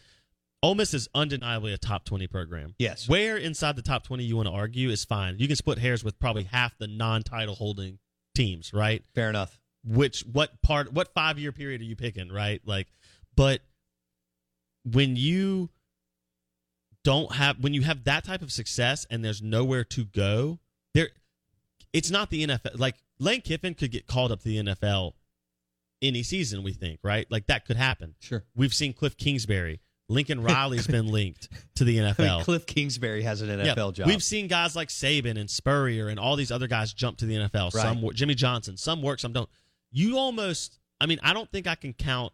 Ole 0.64 0.76
Miss 0.76 0.94
is 0.94 1.08
undeniably 1.14 1.74
a 1.74 1.78
top 1.78 2.06
twenty 2.06 2.26
program. 2.26 2.74
Yes. 2.80 3.08
Where 3.08 3.38
inside 3.38 3.76
the 3.76 3.82
top 3.82 4.04
twenty 4.06 4.24
you 4.24 4.38
want 4.38 4.48
to 4.48 4.54
argue 4.54 4.90
is 4.90 5.04
fine. 5.06 5.38
You 5.38 5.48
can 5.48 5.56
split 5.58 5.78
hairs 5.78 6.04
with 6.04 6.18
probably 6.20 6.44
half 6.44 6.78
the 6.78 6.88
non-title 6.88 7.56
holding 7.56 8.00
teams, 8.34 8.74
right? 8.74 9.04
Fair 9.14 9.30
enough. 9.30 9.60
which 9.86 10.22
what 10.22 10.62
part 10.62 10.94
what 10.94 11.14
five 11.14 11.38
year 11.38 11.52
period 11.52 11.82
are 11.82 11.84
you 11.84 11.96
picking 11.98 12.30
right 12.30 12.62
like 12.66 12.88
but 13.36 13.60
when 14.86 15.16
you 15.18 15.70
don't 17.04 17.34
have 17.34 17.58
when 17.60 17.74
you 17.74 17.82
have 17.82 18.04
that 18.06 18.24
type 18.24 18.42
of 18.42 18.52
success 18.52 19.06
and 19.10 19.24
there's 19.24 19.42
nowhere 19.42 19.84
to 19.84 20.06
go 20.06 20.60
there 20.94 21.10
it's 21.92 22.10
not 22.10 22.30
the 22.30 22.48
NFL 22.48 22.80
like 22.80 22.96
Lane 23.20 23.42
Kiffin 23.42 23.74
could 23.74 23.92
get 23.92 24.08
called 24.08 24.32
up 24.32 24.40
to 24.40 24.46
the 24.46 24.58
NFL 24.58 25.14
any 26.02 26.24
season 26.24 26.64
we 26.64 26.74
think 26.74 27.00
right 27.04 27.26
like 27.30 27.48
that 27.48 27.66
could 27.66 27.78
happen 27.78 28.16
Sure. 28.20 28.44
we've 28.56 28.74
seen 28.74 28.94
Cliff 28.94 29.18
Kingsbury 29.18 29.82
Lincoln 30.10 30.42
Riley's 30.44 30.88
been 30.88 31.08
linked 31.08 31.50
to 31.76 31.84
the 31.84 32.00
I 32.02 32.04
mean, 32.04 32.14
NFL 32.14 32.44
Cliff 32.44 32.66
Kingsbury 32.66 33.24
has 33.24 33.42
an 33.42 33.50
yeah, 33.50 33.74
NFL 33.74 33.94
job. 33.94 34.08
We've 34.08 34.24
seen 34.24 34.48
guys 34.48 34.76
like 34.76 34.90
Saban 34.90 35.40
and 35.40 35.50
Spurrier 35.50 36.10
and 36.10 36.20
all 36.20 36.36
these 36.36 36.52
other 36.52 36.68
guys 36.68 36.94
jump 36.94 37.18
to 37.20 37.26
the 37.26 37.36
NFL. 37.36 37.74
Right. 37.74 37.82
Some 37.82 38.10
Jimmy 38.14 38.36
Johnson, 38.36 38.78
some 38.78 39.02
work, 39.02 39.20
some 39.20 39.32
don't. 39.32 39.50
You 39.92 40.18
almost, 40.18 40.80
I 41.00 41.06
mean, 41.06 41.20
I 41.24 41.34
don't 41.34 41.50
think 41.52 41.68
I 41.68 41.76
can 41.76 41.94
count 41.94 42.34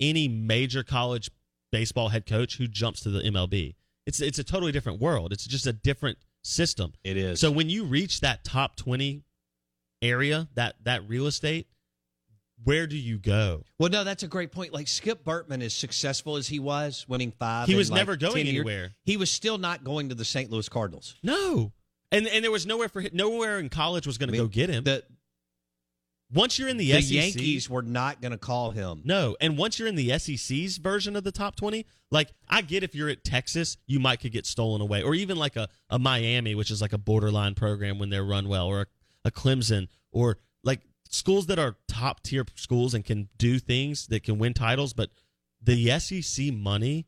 any 0.00 0.28
major 0.28 0.82
college 0.82 1.30
baseball 1.70 2.08
head 2.08 2.26
coach 2.26 2.56
who 2.56 2.66
jumps 2.66 3.00
to 3.02 3.10
the 3.10 3.20
MLB. 3.20 3.74
It's 4.10 4.20
it's 4.20 4.40
a 4.40 4.44
totally 4.44 4.72
different 4.72 5.00
world. 5.00 5.32
It's 5.32 5.46
just 5.46 5.68
a 5.68 5.72
different 5.72 6.18
system. 6.42 6.94
it 7.04 7.16
is. 7.16 7.38
So 7.38 7.48
when 7.52 7.70
you 7.70 7.84
reach 7.84 8.22
that 8.22 8.42
top 8.42 8.74
twenty 8.74 9.22
area, 10.02 10.48
that 10.54 10.74
that 10.82 11.08
real 11.08 11.28
estate, 11.28 11.68
where 12.64 12.88
do 12.88 12.96
you 12.96 13.18
go? 13.18 13.62
Well, 13.78 13.88
no, 13.88 14.02
that's 14.02 14.24
a 14.24 14.26
great 14.26 14.50
point. 14.50 14.72
Like 14.72 14.88
Skip 14.88 15.22
Bertman, 15.24 15.62
as 15.62 15.74
successful 15.74 16.34
as 16.34 16.48
he 16.48 16.58
was, 16.58 17.06
winning 17.06 17.30
five, 17.38 17.68
He 17.68 17.76
was 17.76 17.88
like, 17.88 18.00
never 18.00 18.16
going 18.16 18.34
10 18.34 18.46
years, 18.46 18.54
anywhere. 18.56 18.90
He 19.04 19.16
was 19.16 19.30
still 19.30 19.58
not 19.58 19.84
going 19.84 20.08
to 20.08 20.16
the 20.16 20.24
St. 20.24 20.50
Louis 20.50 20.68
Cardinals. 20.68 21.14
No, 21.22 21.70
and 22.10 22.26
and 22.26 22.42
there 22.42 22.50
was 22.50 22.66
nowhere 22.66 22.88
for 22.88 23.00
him, 23.00 23.10
nowhere 23.12 23.60
in 23.60 23.68
college 23.68 24.08
was 24.08 24.18
going 24.18 24.30
I 24.30 24.32
to 24.32 24.38
mean, 24.38 24.42
go 24.42 24.48
get 24.48 24.70
him. 24.70 24.82
The, 24.82 25.04
Once 26.32 26.58
you're 26.58 26.68
in 26.68 26.76
the, 26.76 26.92
the 26.92 27.02
SEC, 27.02 27.12
Yankees 27.12 27.68
were 27.68 27.82
not 27.82 28.20
going 28.20 28.30
to 28.32 28.38
call 28.38 28.70
him. 28.70 29.02
No, 29.04 29.36
and 29.40 29.58
once 29.58 29.78
you're 29.78 29.88
in 29.88 29.96
the 29.96 30.16
SEC's 30.18 30.76
version 30.76 31.16
of 31.16 31.24
the 31.24 31.32
top 31.32 31.56
20, 31.56 31.84
like 32.10 32.32
I 32.48 32.62
get 32.62 32.84
if 32.84 32.94
you're 32.94 33.08
at 33.08 33.24
Texas, 33.24 33.76
you 33.86 33.98
might 33.98 34.20
could 34.20 34.32
get 34.32 34.46
stolen 34.46 34.80
away, 34.80 35.02
or 35.02 35.14
even 35.14 35.36
like 35.36 35.56
a, 35.56 35.68
a 35.88 35.98
Miami, 35.98 36.54
which 36.54 36.70
is 36.70 36.80
like 36.80 36.92
a 36.92 36.98
borderline 36.98 37.54
program 37.54 37.98
when 37.98 38.10
they're 38.10 38.24
run 38.24 38.48
well, 38.48 38.66
or 38.66 38.82
a, 38.82 38.86
a 39.24 39.30
Clemson, 39.30 39.88
or 40.12 40.38
like 40.62 40.80
schools 41.08 41.46
that 41.46 41.58
are 41.58 41.76
top 41.88 42.22
tier 42.22 42.44
schools 42.54 42.94
and 42.94 43.04
can 43.04 43.28
do 43.36 43.58
things 43.58 44.06
that 44.06 44.22
can 44.22 44.38
win 44.38 44.54
titles. 44.54 44.92
But 44.92 45.10
the 45.60 45.98
SEC 45.98 46.52
money, 46.52 47.06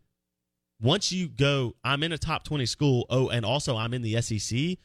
once 0.81 1.13
you 1.13 1.29
go, 1.29 1.77
I'm 1.85 2.03
in 2.03 2.13
a 2.13 2.19
top 2.19 2.45
20 2.45 2.67
school, 2.67 3.07
oh, 3.09 3.29
and 3.29 3.47
also 3.47 3.77
I'm 3.77 3.95
in 3.95 4.03
the 4.03 4.21
SEC, 4.21 4.79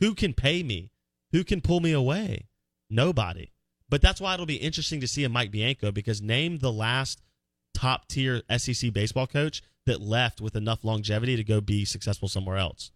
who 0.00 0.14
can 0.14 0.34
pay 0.34 0.64
me? 0.64 0.90
Who 1.30 1.44
can 1.44 1.60
pull 1.60 1.80
me 1.80 1.92
away? 1.92 2.48
Nobody. 2.90 3.52
But 3.90 4.02
that's 4.02 4.20
why 4.20 4.34
it'll 4.34 4.46
be 4.46 4.56
interesting 4.56 5.00
to 5.00 5.08
see 5.08 5.24
a 5.24 5.28
Mike 5.28 5.50
Bianco 5.50 5.90
because 5.92 6.20
name 6.20 6.58
the 6.58 6.72
last 6.72 7.22
top 7.74 8.06
tier 8.08 8.42
SEC 8.56 8.92
baseball 8.92 9.26
coach 9.26 9.62
that 9.86 10.00
left 10.00 10.40
with 10.40 10.54
enough 10.56 10.84
longevity 10.84 11.36
to 11.36 11.44
go 11.44 11.60
be 11.60 11.84
successful 11.84 12.28
somewhere 12.28 12.56
else. 12.58 12.90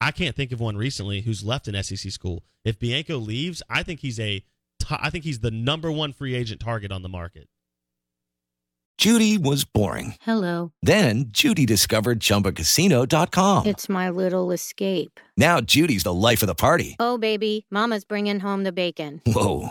I 0.00 0.10
can't 0.12 0.36
think 0.36 0.52
of 0.52 0.60
one 0.60 0.76
recently 0.76 1.22
who's 1.22 1.42
left 1.42 1.66
an 1.68 1.82
SEC 1.82 2.12
school. 2.12 2.44
If 2.64 2.78
Bianco 2.78 3.16
leaves, 3.16 3.62
I 3.68 3.82
think 3.82 4.00
he's 4.00 4.20
a 4.20 4.44
to- 4.80 4.98
I 5.02 5.10
think 5.10 5.24
he's 5.24 5.40
the 5.40 5.50
number 5.50 5.90
one 5.90 6.12
free 6.12 6.34
agent 6.34 6.60
target 6.60 6.92
on 6.92 7.02
the 7.02 7.08
market. 7.08 7.48
Judy 8.98 9.36
was 9.36 9.64
boring. 9.64 10.14
Hello. 10.22 10.72
Then 10.82 11.26
Judy 11.28 11.66
discovered 11.66 12.18
ChumbaCasino.com. 12.20 13.66
It's 13.66 13.88
my 13.90 14.08
little 14.08 14.50
escape. 14.52 15.20
Now 15.36 15.60
Judy's 15.60 16.02
the 16.02 16.14
life 16.14 16.42
of 16.42 16.46
the 16.46 16.54
party. 16.54 16.96
Oh, 16.98 17.18
baby, 17.18 17.66
Mama's 17.70 18.04
bringing 18.06 18.40
home 18.40 18.64
the 18.64 18.72
bacon. 18.72 19.20
Whoa, 19.26 19.70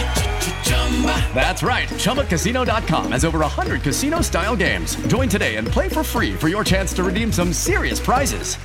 That's 1.33 1.63
right. 1.63 1.87
ChumbaCasino.com 1.87 3.11
has 3.13 3.25
over 3.25 3.39
100 3.39 3.81
casino 3.81 4.21
style 4.21 4.55
games. 4.55 4.95
Join 5.07 5.27
today 5.29 5.55
and 5.55 5.67
play 5.67 5.89
for 5.89 6.03
free 6.03 6.35
for 6.35 6.47
your 6.47 6.63
chance 6.63 6.93
to 6.93 7.03
redeem 7.03 7.31
some 7.31 7.53
serious 7.53 7.99
prizes. 7.99 8.57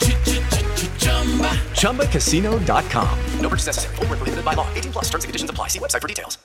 ChumbaCasino.com. 1.81 3.19
No 3.41 3.49
purchase 3.49 3.67
necessary. 3.67 3.95
Void 3.97 4.09
where 4.09 4.17
prohibited 4.19 4.45
by 4.45 4.55
law. 4.55 4.69
18 4.75 4.93
plus 4.93 5.05
terms 5.05 5.25
and 5.25 5.29
conditions 5.31 5.51
apply. 5.51 5.69
See 5.69 5.79
website 5.79 6.03
for 6.03 6.09
details. 6.09 6.37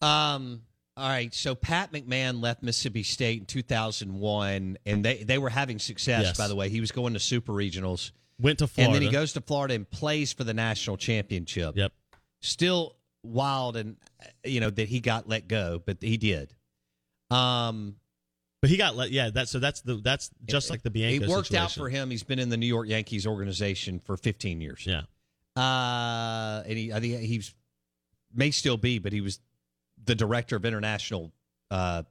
Um. 0.00 0.62
All 0.96 1.08
right. 1.08 1.32
So 1.32 1.54
Pat 1.54 1.92
McMahon 1.92 2.42
left 2.42 2.62
Mississippi 2.62 3.02
State 3.02 3.40
in 3.40 3.46
2001, 3.46 4.78
and 4.84 5.04
they 5.04 5.22
they 5.22 5.38
were 5.38 5.48
having 5.48 5.78
success. 5.78 6.22
Yes. 6.24 6.38
By 6.38 6.48
the 6.48 6.56
way, 6.56 6.68
he 6.68 6.80
was 6.80 6.90
going 6.92 7.12
to 7.14 7.20
super 7.20 7.52
regionals, 7.52 8.10
Went 8.40 8.58
to 8.58 8.66
Florida. 8.66 8.88
and 8.88 8.94
then 8.94 9.02
he 9.02 9.12
goes 9.12 9.32
to 9.34 9.40
Florida 9.40 9.74
and 9.74 9.88
plays 9.88 10.32
for 10.32 10.42
the 10.44 10.54
national 10.54 10.96
championship. 10.96 11.76
Yep. 11.76 11.92
Still 12.40 12.96
wild, 13.22 13.76
and 13.76 13.96
you 14.44 14.60
know 14.60 14.70
that 14.70 14.88
he 14.88 15.00
got 15.00 15.28
let 15.28 15.48
go, 15.48 15.82
but 15.84 15.98
he 16.00 16.16
did. 16.16 16.54
Um. 17.30 17.96
But 18.60 18.70
he 18.70 18.76
got 18.76 18.94
let. 18.94 19.10
Yeah. 19.10 19.30
That. 19.30 19.48
So 19.48 19.58
that's 19.58 19.80
the. 19.80 19.96
That's 19.96 20.30
just 20.44 20.70
like 20.70 20.82
the 20.82 20.90
Bianco. 20.90 21.24
It 21.24 21.28
worked 21.28 21.48
situation. 21.48 21.64
out 21.64 21.72
for 21.72 21.88
him. 21.88 22.10
He's 22.10 22.22
been 22.22 22.38
in 22.38 22.48
the 22.48 22.56
New 22.56 22.66
York 22.66 22.88
Yankees 22.88 23.26
organization 23.26 23.98
for 23.98 24.16
15 24.16 24.60
years. 24.60 24.86
Yeah. 24.86 25.02
Uh, 25.56 26.62
and 26.66 26.78
he, 26.78 26.92
I 26.92 27.00
think 27.00 27.20
he's 27.20 27.54
may 28.32 28.50
still 28.50 28.76
be, 28.76 28.98
but 28.98 29.12
he 29.12 29.20
was 29.20 29.40
the 30.04 30.14
director 30.14 30.56
of 30.56 30.64
international, 30.64 31.32
uh, 31.70 32.02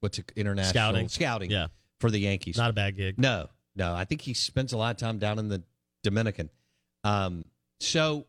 what's 0.00 0.18
it, 0.18 0.32
international 0.36 0.70
Scouting. 0.72 1.08
scouting, 1.08 1.50
Yeah. 1.50 1.66
for 2.00 2.10
the 2.10 2.18
Yankees. 2.18 2.56
Not 2.56 2.70
a 2.70 2.72
bad 2.72 2.96
gig. 2.96 3.18
No, 3.18 3.48
no, 3.76 3.94
I 3.94 4.04
think 4.04 4.22
he 4.22 4.34
spends 4.34 4.72
a 4.72 4.76
lot 4.76 4.90
of 4.90 4.96
time 4.96 5.18
down 5.18 5.38
in 5.38 5.48
the 5.48 5.62
Dominican. 6.02 6.50
Um, 7.04 7.44
so 7.78 8.26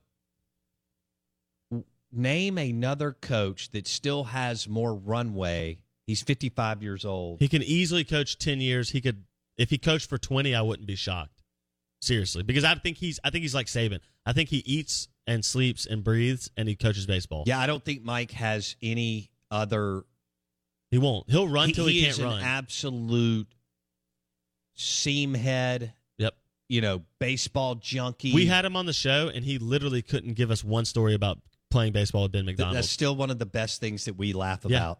name 2.12 2.58
another 2.58 3.14
coach 3.14 3.72
that 3.72 3.88
still 3.88 4.26
has 4.26 4.68
more 4.68 4.94
runway. 4.96 5.80
He's 6.08 6.22
55 6.22 6.84
years 6.84 7.06
old. 7.06 7.40
He 7.40 7.48
can 7.48 7.64
easily 7.64 8.04
coach 8.04 8.38
ten 8.38 8.62
years. 8.62 8.90
He 8.92 9.02
could 9.02 9.24
if 9.58 9.70
he 9.70 9.78
coached 9.78 10.10
for 10.10 10.18
twenty, 10.18 10.54
I 10.54 10.62
wouldn't 10.62 10.88
be 10.88 10.96
shocked. 10.96 11.42
Seriously, 12.02 12.44
because 12.44 12.64
I 12.64 12.76
think 12.76 12.98
he's 12.98 13.20
I 13.24 13.32
think 13.32 13.42
he's 13.42 13.56
like 13.56 13.68
Saban. 13.68 14.00
I 14.26 14.34
think 14.34 14.50
he 14.50 14.58
eats 14.58 15.08
and 15.28 15.44
sleeps 15.44 15.86
and 15.86 16.04
breathes, 16.04 16.52
and 16.56 16.68
he 16.68 16.76
coaches 16.76 17.06
baseball. 17.06 17.44
Yeah, 17.48 17.60
I 17.60 17.68
don't 17.68 17.84
think 17.84 18.04
Mike 18.04 18.32
has 18.32 18.76
any 18.82 19.32
other. 19.50 20.04
He 20.92 20.98
won't. 20.98 21.30
He'll 21.30 21.48
run 21.48 21.72
till 21.72 21.88
he, 21.88 22.06
is 22.06 22.18
can't 22.18 22.28
run. 22.28 22.38
He's 22.38 22.44
an 22.44 22.48
absolute 22.48 23.48
seam 24.76 25.34
head. 25.34 25.94
Yep. 26.18 26.36
You 26.70 26.82
know, 26.82 27.02
baseball 27.20 27.76
junkie. 27.76 28.34
We 28.34 28.46
had 28.46 28.66
him 28.66 28.76
on 28.76 28.86
the 28.86 28.94
show, 28.94 29.32
and 29.34 29.44
he 29.44 29.58
literally 29.58 30.02
couldn't 30.02 30.34
give 30.34 30.52
us 30.52 30.64
one 30.64 30.86
story 30.86 31.16
about 31.16 31.40
playing 31.76 31.92
baseball 31.92 32.24
with 32.24 32.32
Ben 32.32 32.46
McDonald. 32.46 32.78
That's 32.78 32.90
still 32.90 33.18
one 33.18 33.30
of 33.30 33.38
the 33.38 33.46
best 33.46 33.82
things 33.82 34.06
that 34.06 34.14
we 34.16 34.32
laugh 34.32 34.62
Yeah. 34.66 34.78
about. 34.78 35.00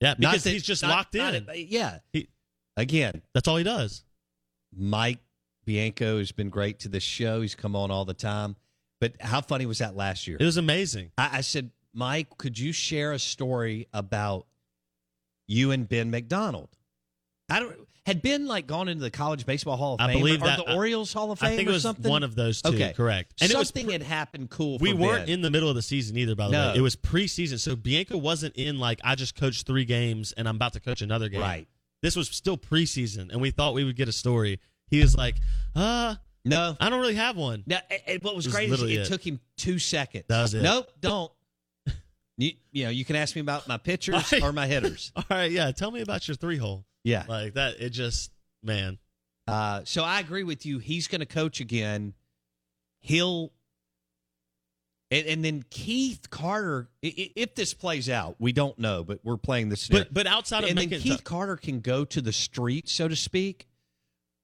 yeah, 0.00 0.14
because 0.14 0.44
that- 0.44 0.50
he's 0.50 0.62
just 0.62 0.82
not- 0.82 0.90
locked 0.90 1.14
not- 1.14 1.34
in. 1.34 1.48
yeah. 1.68 1.98
He- 2.12 2.28
Again, 2.76 3.22
That's 3.34 3.48
all 3.48 3.56
he 3.56 3.64
does. 3.64 4.04
Mike 4.74 5.18
Bianco 5.66 6.18
has 6.18 6.32
been 6.32 6.48
great 6.48 6.78
to 6.80 6.88
this 6.88 7.02
show. 7.02 7.42
He's 7.42 7.54
come 7.54 7.74
on 7.76 7.90
all 7.90 8.04
the 8.04 8.14
time. 8.14 8.56
But 9.00 9.20
how 9.20 9.40
funny 9.42 9.66
was 9.66 9.78
that 9.78 9.94
last 9.96 10.26
year? 10.28 10.36
It 10.40 10.44
was 10.44 10.56
amazing. 10.56 11.10
I, 11.18 11.38
I 11.38 11.40
said, 11.42 11.70
Mike, 11.92 12.38
could 12.38 12.58
you 12.58 12.72
share 12.72 13.12
a 13.12 13.18
story 13.18 13.88
about 13.92 14.46
you 15.48 15.70
and 15.72 15.86
Ben 15.88 16.10
McDonald? 16.10 16.70
I 17.50 17.60
don't. 17.60 17.86
Had 18.04 18.20
Ben 18.20 18.46
like 18.46 18.66
gone 18.66 18.88
into 18.88 19.02
the 19.02 19.10
College 19.12 19.46
Baseball 19.46 19.76
Hall 19.76 19.94
of 19.94 20.00
I 20.00 20.08
Fame 20.08 20.18
believe 20.18 20.42
or 20.42 20.46
that- 20.46 20.56
the 20.66 20.74
Orioles 20.74 21.12
Hall 21.12 21.30
of 21.30 21.38
Fame 21.38 21.52
I 21.52 21.56
think 21.56 21.68
or 21.68 21.70
it 21.70 21.74
was 21.74 21.82
something? 21.82 22.10
one 22.10 22.24
of 22.24 22.34
those 22.34 22.60
two. 22.60 22.70
Okay, 22.74 22.92
Correct. 22.96 23.32
And 23.40 23.50
it 23.50 23.56
was 23.56 23.68
something 23.68 23.84
pre- 23.84 23.92
had 23.92 24.02
happened 24.02 24.50
cool. 24.50 24.78
We 24.78 24.90
for 24.90 24.96
weren't 24.98 25.26
Ben. 25.26 25.34
in 25.34 25.40
the 25.42 25.50
middle 25.52 25.68
of 25.68 25.76
the 25.76 25.82
season 25.82 26.16
either, 26.16 26.34
by 26.34 26.46
the 26.46 26.52
No. 26.52 26.68
way. 26.72 26.78
It 26.78 26.80
was 26.80 26.96
preseason. 26.96 27.60
So 27.60 27.76
Bianco 27.76 28.16
wasn't 28.18 28.56
in 28.56 28.78
like 28.80 29.00
I 29.04 29.14
just 29.14 29.36
coached 29.36 29.66
three 29.66 29.84
games 29.84 30.32
and 30.32 30.48
I'm 30.48 30.56
about 30.56 30.72
to 30.72 30.80
coach 30.80 31.00
another 31.00 31.28
game. 31.28 31.40
Right. 31.42 31.68
This 32.02 32.16
was 32.16 32.28
still 32.28 32.58
preseason, 32.58 33.30
and 33.30 33.40
we 33.40 33.52
thought 33.52 33.74
we 33.74 33.84
would 33.84 33.94
get 33.94 34.08
a 34.08 34.12
story. 34.12 34.58
He 34.88 35.00
was 35.00 35.16
like, 35.16 35.36
uh, 35.76 36.16
no, 36.44 36.76
I 36.80 36.90
don't 36.90 37.00
really 37.00 37.14
have 37.14 37.36
one. 37.36 37.62
Now, 37.68 37.78
and 38.08 38.20
what 38.24 38.34
was 38.34 38.46
was 38.46 38.54
great 38.54 38.64
is 38.64 38.70
literally 38.72 38.96
it, 38.96 39.02
it. 39.02 39.06
took 39.06 39.24
him 39.24 39.38
two 39.56 39.78
seconds. 39.78 40.24
That 40.26 40.42
was 40.42 40.54
it. 40.54 40.62
Nope, 40.62 40.90
don't. 41.00 41.30
you, 42.36 42.50
you 42.72 42.84
know, 42.84 42.90
you 42.90 43.04
can 43.04 43.14
ask 43.14 43.36
me 43.36 43.40
about 43.40 43.68
my 43.68 43.76
pitchers 43.76 44.32
or 44.42 44.52
my 44.52 44.66
hitters. 44.66 45.12
All 45.16 45.22
right, 45.30 45.52
yeah. 45.52 45.70
Tell 45.70 45.92
me 45.92 46.00
about 46.00 46.26
your 46.26 46.34
three 46.36 46.56
hole. 46.56 46.84
Yeah. 47.04 47.24
Like 47.28 47.54
that. 47.54 47.80
It 47.80 47.90
just, 47.90 48.30
man. 48.62 48.98
Uh, 49.48 49.82
so 49.84 50.04
I 50.04 50.20
agree 50.20 50.44
with 50.44 50.64
you. 50.66 50.78
He's 50.78 51.08
going 51.08 51.20
to 51.20 51.26
coach 51.26 51.60
again. 51.60 52.14
He'll, 53.00 53.52
and, 55.10 55.26
and 55.26 55.44
then 55.44 55.64
Keith 55.68 56.30
Carter. 56.30 56.88
If 57.02 57.54
this 57.54 57.74
plays 57.74 58.08
out, 58.08 58.36
we 58.38 58.52
don't 58.52 58.78
know, 58.78 59.04
but 59.04 59.20
we're 59.24 59.36
playing 59.36 59.68
this. 59.68 59.88
But 59.88 60.14
but 60.14 60.26
outside 60.26 60.64
of 60.64 60.70
and 60.70 60.78
then 60.78 60.88
making 60.88 61.02
Keith 61.02 61.24
Carter 61.24 61.56
can 61.56 61.80
go 61.80 62.04
to 62.04 62.20
the 62.20 62.32
street, 62.32 62.88
so 62.88 63.08
to 63.08 63.16
speak, 63.16 63.66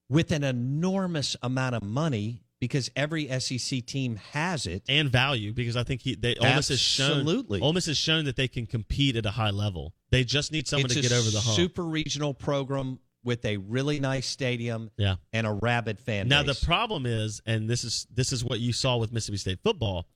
with 0.09 0.31
an 0.31 0.43
enormous 0.43 1.35
amount 1.41 1.75
of 1.75 1.83
money 1.83 2.43
because 2.59 2.91
every 2.95 3.27
SEC 3.39 3.85
team 3.85 4.17
has 4.31 4.65
it. 4.65 4.83
and 4.89 5.09
value 5.09 5.53
because 5.53 5.77
I 5.77 5.83
think 5.83 6.01
he 6.01 6.15
they 6.15 6.35
Ole 6.35 6.55
Miss 6.55 6.67
has 6.67 6.79
shown 6.79 7.11
Absolutely. 7.11 7.61
Ole 7.61 7.73
Miss 7.73 7.85
has 7.85 7.97
shown 7.97 8.25
that 8.25 8.35
they 8.35 8.47
can 8.47 8.65
compete 8.65 9.15
at 9.15 9.25
a 9.25 9.31
high 9.31 9.51
level. 9.51 9.93
They 10.11 10.23
just 10.23 10.51
need 10.51 10.67
someone 10.67 10.85
it's 10.85 10.95
to 10.95 11.01
get 11.01 11.11
over 11.11 11.29
the 11.29 11.39
hump. 11.39 11.55
Super 11.55 11.83
regional 11.83 12.33
program 12.33 12.99
with 13.23 13.43
a 13.45 13.57
really 13.57 13.99
nice 13.99 14.25
stadium 14.25 14.91
yeah. 14.97 15.15
and 15.33 15.45
a 15.45 15.51
rabid 15.51 15.99
fan 15.99 16.27
Now 16.27 16.43
base. 16.43 16.59
the 16.59 16.65
problem 16.65 17.05
is, 17.05 17.41
and 17.45 17.69
this 17.69 17.83
is 17.83 18.07
this 18.13 18.31
is 18.31 18.43
what 18.43 18.59
you 18.59 18.73
saw 18.73 18.97
with 18.97 19.11
Mississippi 19.11 19.37
State 19.37 19.59
football. 19.63 20.07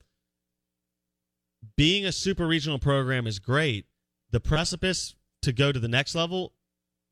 Being 1.77 2.05
a 2.05 2.11
super 2.11 2.47
regional 2.47 2.79
program 2.79 3.27
is 3.27 3.39
great. 3.39 3.85
The 4.31 4.39
precipice 4.39 5.15
to 5.43 5.53
go 5.53 5.71
to 5.71 5.79
the 5.79 5.87
next 5.87 6.15
level 6.15 6.53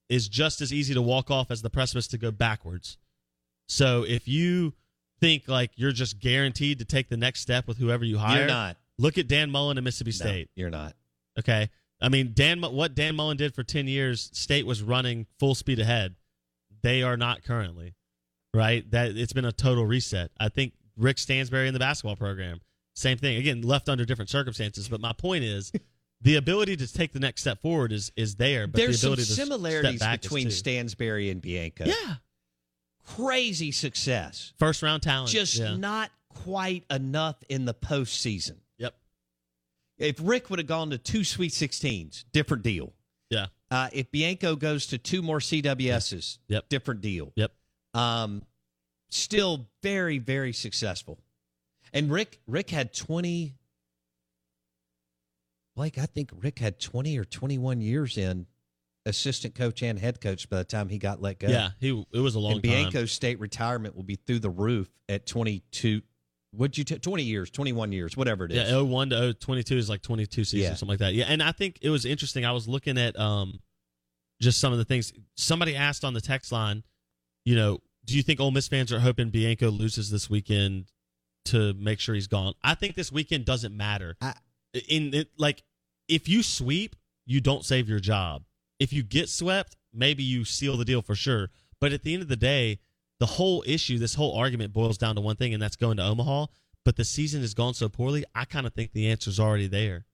is 0.10 0.28
just 0.28 0.60
as 0.62 0.74
easy 0.74 0.94
to 0.94 1.02
walk 1.02 1.32
off 1.32 1.52
as 1.52 1.62
the 1.62 1.70
precipice 1.70 2.08
to 2.08 2.17
go 2.17 2.32
backwards. 2.32 2.98
So 3.67 4.04
if 4.04 4.28
you 4.28 4.74
think 5.22 5.48
like 5.48 5.72
you're 5.76 5.91
just 5.94 6.20
guaranteed 6.20 6.80
to 6.80 6.86
take 6.86 7.10
the 7.10 7.17
next 7.17 7.41
step 7.41 7.67
with 7.67 7.78
whoever 7.78 8.04
you 8.04 8.17
hire, 8.17 8.39
You're 8.39 8.48
not. 8.48 8.78
Look 8.98 9.17
at 9.17 9.28
Dan 9.28 9.50
Mullen 9.52 9.78
and 9.78 9.86
Mississippi 9.86 10.12
No, 10.12 10.30
State. 10.30 10.50
you're 10.56 10.70
not. 10.70 10.96
Okay. 11.39 11.70
I 12.02 12.10
mean, 12.10 12.32
Dan, 12.34 12.62
what 12.62 12.96
Dan 12.96 13.16
Mullen 13.16 13.38
did 13.38 13.54
for 13.54 13.64
10 13.64 13.88
years, 13.88 14.30
State 14.34 14.66
was 14.66 14.82
running 14.82 15.28
full 15.40 15.56
speed 15.56 15.80
ahead. 15.80 16.16
They 16.82 17.04
are 17.04 17.16
not 17.16 17.44
currently, 17.44 17.94
right? 18.54 18.90
That 18.90 19.16
It's 19.16 19.34
been 19.34 19.46
a 19.46 19.52
total 19.52 19.86
reset. 19.86 20.32
I 20.40 20.50
think 20.50 20.74
Rick 20.98 21.20
Stansbury 21.20 21.68
in 21.68 21.74
the 21.74 21.80
basketball 21.80 22.16
program, 22.16 22.60
same 22.96 23.18
thing. 23.18 23.38
Again, 23.38 23.62
left 23.62 23.88
under 23.88 24.04
different 24.04 24.30
circumstances. 24.30 24.90
But 24.90 25.00
my 25.00 25.14
point 25.14 25.44
is, 25.44 25.72
the 26.22 26.36
ability 26.36 26.78
to 26.78 26.92
take 26.92 27.14
the 27.14 27.20
next 27.20 27.42
step 27.42 27.62
forward 27.62 27.92
is 27.92 28.12
is 28.16 28.36
there. 28.36 28.68
But 28.68 28.78
There's 28.78 29.02
the 29.02 29.08
some 29.08 29.14
ability 29.14 29.24
to 29.28 29.34
similarities 29.34 30.08
between 30.08 30.46
too. 30.46 30.52
Stansbury 30.52 31.30
and 31.30 31.42
Bianco. 31.42 31.86
Yeah. 31.86 32.16
Crazy 33.06 33.72
success. 33.72 34.54
First 34.58 34.82
round 34.82 35.04
talent. 35.04 35.30
Just 35.30 35.58
yeah. 35.58 35.76
not 35.76 36.12
quite 36.30 36.86
enough 36.90 37.36
in 37.50 37.66
the 37.66 37.74
postseason. 37.74 38.58
If 40.02 40.18
Rick 40.22 40.50
would 40.50 40.60
have 40.60 40.68
gone 40.68 40.90
to 40.90 40.98
two 40.98 41.24
Sweet 41.24 41.52
16s, 41.52 42.26
different 42.32 42.64
deal. 42.64 42.94
Yeah. 43.30 43.48
Uh, 43.70 43.90
if 43.94 44.12
Bianco 44.12 44.56
goes 44.56 44.88
to 44.88 44.98
two 44.98 45.22
more 45.22 45.40
CWSs, 45.40 46.40
Yep. 46.48 46.70
different 46.70 47.02
deal. 47.02 47.32
Yep. 47.36 47.52
Um, 47.94 48.42
still 49.10 49.68
very, 49.84 50.18
very 50.18 50.54
successful. 50.54 51.20
And 51.94 52.12
Rick, 52.12 52.40
Rick 52.48 52.70
had 52.70 52.94
20. 52.94 53.54
Blake, 55.76 55.98
I 55.98 56.06
think 56.06 56.32
Rick 56.42 56.60
had 56.60 56.80
20 56.80 57.18
or 57.18 57.24
21 57.24 57.80
years 57.82 58.18
in 58.18 58.46
assistant 59.06 59.56
coach 59.56 59.82
and 59.82 59.98
head 59.98 60.20
coach 60.22 60.50
by 60.50 60.58
the 60.58 60.64
time 60.64 60.90
he 60.90 60.98
got 60.98 61.22
let 61.22 61.40
go. 61.40 61.48
Yeah. 61.48 61.70
He, 61.80 61.90
it 62.14 62.20
was 62.20 62.36
a 62.36 62.40
long 62.40 62.54
and 62.54 62.64
time. 62.64 62.72
Bianco's 62.72 63.12
state 63.12 63.40
retirement 63.40 63.96
will 63.96 64.04
be 64.04 64.16
through 64.16 64.40
the 64.40 64.50
roof 64.50 64.90
at 65.08 65.26
22. 65.26 66.02
What'd 66.54 66.78
you 66.78 66.84
take? 66.84 67.02
20 67.02 67.24
years, 67.24 67.50
21 67.50 67.92
years, 67.92 68.18
whatever 68.18 68.46
it 68.46 68.52
is. 68.52 68.70
Yeah, 68.70 68.82
01 68.82 69.10
to 69.12 69.34
22 69.34 69.78
is 69.78 69.90
like 69.90 70.02
22 70.02 70.44
seasons, 70.44 70.62
Yeah. 70.62 70.70
something 70.72 70.90
like 70.90 71.00
that. 71.00 71.14
Yeah, 71.14 71.26
and 71.28 71.42
I 71.42 71.52
think 71.54 71.80
it 71.82 71.90
was 71.90 72.06
interesting. 72.06 72.46
I 72.46 72.52
was 72.52 72.68
looking 72.68 72.98
at 72.98 73.18
um, 73.18 73.60
just 74.42 74.60
some 74.60 74.74
of 74.74 74.78
the 74.78 74.86
things. 74.86 75.14
Somebody 75.36 75.76
asked 75.76 76.04
on 76.04 76.14
the 76.14 76.22
text 76.22 76.52
line, 76.52 76.84
you 77.46 77.56
know, 77.56 77.80
do 78.06 78.18
you 78.18 78.24
think 78.24 78.40
Ole 78.40 78.52
Miss 78.52 78.68
fans 78.68 78.92
are 78.92 79.00
hoping 79.00 79.30
Bianco 79.30 79.70
loses 79.70 80.10
this 80.10 80.30
weekend 80.30 80.86
to 81.46 81.74
make 81.76 82.00
sure 82.00 82.16
he's 82.16 82.28
gone? 82.28 82.54
I 82.64 82.76
think 82.76 82.96
this 82.96 83.12
weekend 83.12 83.46
doesn't 83.46 83.76
matter. 83.76 84.18
In 84.90 85.14
it, 85.14 85.30
like, 85.38 85.64
if 86.08 86.28
you 86.28 86.44
sweep, 86.44 86.96
you 87.26 87.40
don't 87.40 87.64
save 87.64 87.88
your 87.88 88.00
job. 88.00 88.44
If 88.80 88.92
you 88.92 89.04
get 89.04 89.30
swept, 89.30 89.78
maybe 89.94 90.24
you 90.24 90.44
seal 90.44 90.76
the 90.76 90.86
deal 90.86 91.02
for 91.02 91.16
sure. 91.16 91.50
But 91.80 91.94
at 91.94 92.04
the 92.04 92.14
end 92.14 92.24
of 92.24 92.28
the 92.28 92.36
day, 92.36 92.80
the 93.22 93.28
whole 93.28 93.64
issue, 93.68 94.00
this 94.00 94.16
whole 94.16 94.36
argument 94.36 94.74
boils 94.74 94.98
down 94.98 95.14
to 95.14 95.22
one 95.22 95.36
thing, 95.36 95.54
and 95.54 95.62
that's 95.62 95.76
going 95.76 95.98
to 95.98 96.04
Omaha. 96.04 96.48
But 96.84 96.96
the 96.96 97.06
season 97.06 97.42
has 97.42 97.54
gone 97.54 97.76
so 97.76 97.88
poorly, 97.88 98.26
I 98.34 98.46
kind 98.46 98.66
of 98.66 98.74
think 98.74 98.94
the 98.94 99.10
answer's 99.12 99.40
already 99.40 99.68
there. 99.68 100.08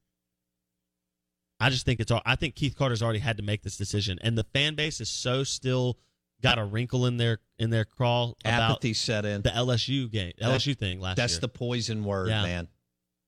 I 1.57 1.69
just 1.69 1.85
think 1.85 2.01
it's 2.01 2.11
all. 2.11 2.21
I 2.25 2.35
think 2.35 2.55
Keith 2.55 2.75
Carter's 2.77 3.01
already 3.01 3.19
had 3.19 3.37
to 3.37 3.43
make 3.43 3.63
this 3.63 3.77
decision, 3.77 4.19
and 4.21 4.37
the 4.37 4.43
fan 4.43 4.75
base 4.75 4.99
is 4.99 5.07
so 5.07 5.45
still 5.45 5.97
got 6.43 6.59
a 6.59 6.65
wrinkle 6.65 7.05
in 7.05 7.15
their 7.15 7.39
in 7.57 7.69
their 7.69 7.85
crawl 7.85 8.35
about 8.43 8.71
Apathy 8.71 8.93
set 8.93 9.23
in. 9.23 9.41
the 9.41 9.51
LSU 9.51 10.11
game, 10.11 10.33
LSU 10.41 10.77
thing 10.77 10.99
last 10.99 11.17
year. 11.17 11.23
That's 11.23 11.33
year. 11.35 11.39
the 11.39 11.47
poison 11.47 12.03
word, 12.03 12.27
Yeah. 12.27 12.43
man. 12.43 12.67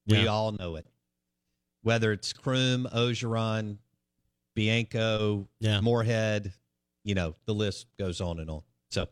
We 0.08 0.24
Yeah. 0.24 0.26
all 0.26 0.52
know 0.52 0.76
it. 0.76 0.86
whether 1.84 2.12
it's 2.12 2.34
Croom, 2.34 2.86
Orgeron, 2.94 3.78
Bianco, 4.54 5.48
Yeah. 5.62 5.80
Moorhead, 5.80 6.52
you 7.06 7.15
know, 7.15 7.38
the 7.46 7.54
list 7.54 7.88
goes 7.98 8.20
on 8.20 8.39
and 8.42 8.50
on. 8.50 8.63
So, 8.92 9.08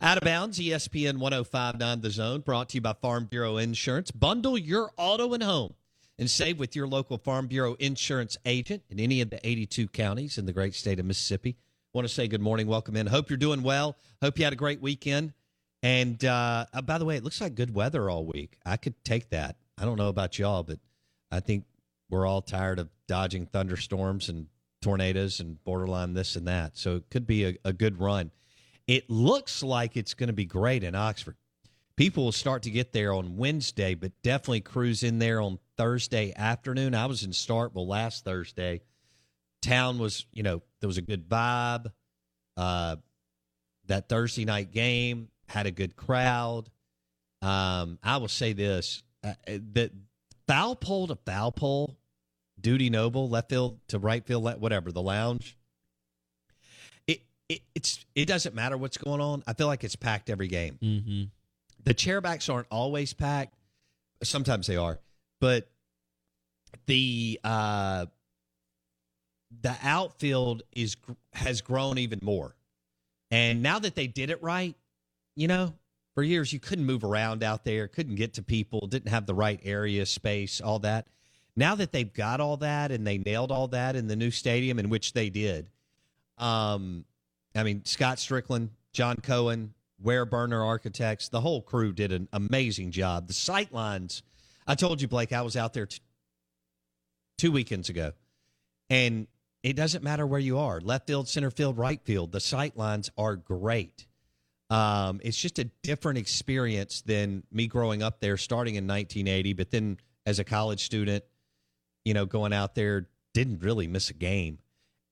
out 0.00 0.18
of 0.18 0.24
bounds, 0.24 0.58
ESPN 0.58 1.18
1059 1.18 2.00
The 2.00 2.10
Zone, 2.10 2.40
brought 2.40 2.70
to 2.70 2.76
you 2.76 2.80
by 2.80 2.92
Farm 2.92 3.26
Bureau 3.26 3.56
Insurance. 3.56 4.10
Bundle 4.10 4.58
your 4.58 4.90
auto 4.96 5.32
and 5.34 5.42
home 5.42 5.74
and 6.18 6.30
save 6.30 6.58
with 6.58 6.76
your 6.76 6.86
local 6.86 7.18
Farm 7.18 7.46
Bureau 7.46 7.74
insurance 7.74 8.36
agent 8.44 8.82
in 8.90 9.00
any 9.00 9.20
of 9.20 9.30
the 9.30 9.44
82 9.46 9.88
counties 9.88 10.38
in 10.38 10.46
the 10.46 10.52
great 10.52 10.74
state 10.74 11.00
of 11.00 11.06
Mississippi. 11.06 11.56
Want 11.94 12.06
to 12.06 12.12
say 12.12 12.28
good 12.28 12.40
morning, 12.40 12.66
welcome 12.66 12.96
in. 12.96 13.06
Hope 13.06 13.28
you're 13.28 13.36
doing 13.36 13.62
well. 13.62 13.96
Hope 14.22 14.38
you 14.38 14.44
had 14.44 14.52
a 14.52 14.56
great 14.56 14.80
weekend. 14.80 15.32
And 15.82 16.24
uh, 16.24 16.66
uh, 16.72 16.82
by 16.82 16.98
the 16.98 17.04
way, 17.04 17.16
it 17.16 17.24
looks 17.24 17.40
like 17.40 17.54
good 17.54 17.74
weather 17.74 18.08
all 18.08 18.24
week. 18.24 18.56
I 18.64 18.76
could 18.76 18.94
take 19.04 19.30
that. 19.30 19.56
I 19.76 19.84
don't 19.84 19.98
know 19.98 20.08
about 20.08 20.38
y'all, 20.38 20.62
but 20.62 20.78
I 21.30 21.40
think 21.40 21.64
we're 22.08 22.26
all 22.26 22.40
tired 22.40 22.78
of 22.78 22.88
dodging 23.08 23.46
thunderstorms 23.46 24.28
and 24.28 24.46
tornadoes 24.80 25.40
and 25.40 25.62
borderline 25.64 26.14
this 26.14 26.36
and 26.36 26.46
that. 26.46 26.76
So 26.76 26.96
it 26.96 27.10
could 27.10 27.26
be 27.26 27.44
a, 27.46 27.56
a 27.64 27.72
good 27.72 28.00
run. 28.00 28.30
It 28.86 29.08
looks 29.08 29.62
like 29.62 29.96
it's 29.96 30.14
going 30.14 30.28
to 30.28 30.32
be 30.32 30.44
great 30.44 30.84
in 30.84 30.94
Oxford. 30.94 31.36
People 31.96 32.24
will 32.24 32.32
start 32.32 32.62
to 32.62 32.70
get 32.70 32.92
there 32.92 33.12
on 33.12 33.36
Wednesday, 33.36 33.94
but 33.94 34.12
definitely 34.22 34.62
cruise 34.62 35.02
in 35.02 35.18
there 35.18 35.40
on 35.40 35.58
Thursday 35.76 36.32
afternoon. 36.34 36.94
I 36.94 37.06
was 37.06 37.22
in 37.22 37.30
Starkville 37.30 37.86
last 37.86 38.24
Thursday. 38.24 38.80
Town 39.60 39.98
was, 39.98 40.26
you 40.32 40.42
know, 40.42 40.62
there 40.80 40.88
was 40.88 40.98
a 40.98 41.02
good 41.02 41.28
vibe. 41.28 41.92
Uh, 42.56 42.96
that 43.86 44.08
Thursday 44.08 44.44
night 44.44 44.72
game 44.72 45.28
had 45.48 45.66
a 45.66 45.70
good 45.70 45.96
crowd. 45.96 46.70
Um, 47.40 47.98
I 48.02 48.16
will 48.16 48.28
say 48.28 48.52
this: 48.52 49.02
uh, 49.22 49.34
that 49.46 49.92
foul 50.46 50.76
pole 50.76 51.08
to 51.08 51.16
foul 51.16 51.52
pole, 51.52 51.98
Dudy 52.60 52.90
Noble, 52.90 53.28
left 53.28 53.50
field 53.50 53.80
to 53.88 53.98
right 53.98 54.24
field, 54.24 54.44
whatever 54.60 54.92
the 54.92 55.02
lounge. 55.02 55.56
It, 57.48 57.54
it 57.54 57.62
it's 57.74 58.04
it 58.14 58.26
doesn't 58.26 58.54
matter 58.54 58.76
what's 58.76 58.96
going 58.96 59.20
on. 59.20 59.42
I 59.46 59.54
feel 59.54 59.66
like 59.66 59.84
it's 59.84 59.96
packed 59.96 60.30
every 60.30 60.48
game. 60.48 60.78
Mm-hmm. 60.82 61.22
The 61.84 61.94
chairbacks 61.94 62.52
aren't 62.52 62.68
always 62.70 63.12
packed. 63.12 63.54
Sometimes 64.22 64.66
they 64.66 64.76
are, 64.76 65.00
but 65.40 65.68
the 66.86 67.40
uh, 67.42 68.06
the 69.60 69.76
outfield 69.82 70.62
is 70.72 70.96
has 71.32 71.60
grown 71.60 71.98
even 71.98 72.20
more. 72.22 72.54
And 73.30 73.62
now 73.62 73.78
that 73.78 73.94
they 73.94 74.06
did 74.06 74.30
it 74.30 74.42
right, 74.42 74.76
you 75.36 75.48
know, 75.48 75.74
for 76.14 76.22
years 76.22 76.52
you 76.52 76.60
couldn't 76.60 76.84
move 76.84 77.04
around 77.04 77.42
out 77.42 77.64
there, 77.64 77.88
couldn't 77.88 78.16
get 78.16 78.34
to 78.34 78.42
people, 78.42 78.86
didn't 78.86 79.10
have 79.10 79.26
the 79.26 79.34
right 79.34 79.60
area, 79.64 80.04
space, 80.06 80.60
all 80.60 80.78
that. 80.80 81.06
Now 81.56 81.74
that 81.74 81.92
they've 81.92 82.12
got 82.12 82.40
all 82.40 82.58
that 82.58 82.92
and 82.92 83.06
they 83.06 83.18
nailed 83.18 83.50
all 83.50 83.68
that 83.68 83.96
in 83.96 84.06
the 84.06 84.16
new 84.16 84.30
stadium, 84.30 84.78
in 84.78 84.88
which 84.88 85.12
they 85.12 85.30
did, 85.30 85.68
um, 86.38 87.04
I 87.54 87.62
mean, 87.62 87.84
Scott 87.84 88.18
Stricklin, 88.18 88.70
John 88.92 89.16
Cohen, 89.16 89.74
Wier 90.00 90.26
Boerner 90.26 90.64
Architects, 90.64 91.28
the 91.28 91.40
whole 91.40 91.62
crew 91.62 91.92
did 91.92 92.12
an 92.12 92.28
amazing 92.32 92.90
job. 92.90 93.28
The 93.28 93.34
sight 93.34 93.72
lines, 93.72 94.22
I 94.66 94.74
told 94.74 95.00
you, 95.00 95.08
Blake, 95.08 95.32
I 95.32 95.42
was 95.42 95.56
out 95.56 95.72
there 95.72 95.86
t- 95.86 96.00
two 97.38 97.52
weekends 97.52 97.88
ago, 97.88 98.12
and 98.90 99.26
it 99.62 99.74
doesn't 99.74 100.02
matter 100.02 100.26
where 100.26 100.40
you 100.40 100.58
are 100.58 100.80
left 100.80 101.06
field, 101.06 101.28
center 101.28 101.50
field, 101.50 101.78
right 101.78 102.00
field. 102.02 102.32
The 102.32 102.40
sight 102.40 102.76
lines 102.76 103.10
are 103.16 103.36
great. 103.36 104.06
Um, 104.70 105.20
it's 105.22 105.36
just 105.36 105.58
a 105.58 105.64
different 105.82 106.18
experience 106.18 107.02
than 107.02 107.42
me 107.52 107.66
growing 107.66 108.02
up 108.02 108.20
there, 108.20 108.36
starting 108.36 108.74
in 108.74 108.86
1980, 108.86 109.52
but 109.52 109.70
then 109.70 109.98
as 110.24 110.38
a 110.38 110.44
college 110.44 110.84
student, 110.84 111.24
you 112.04 112.14
know, 112.14 112.26
going 112.26 112.52
out 112.52 112.74
there, 112.74 113.08
didn't 113.34 113.62
really 113.62 113.86
miss 113.86 114.10
a 114.10 114.14
game, 114.14 114.58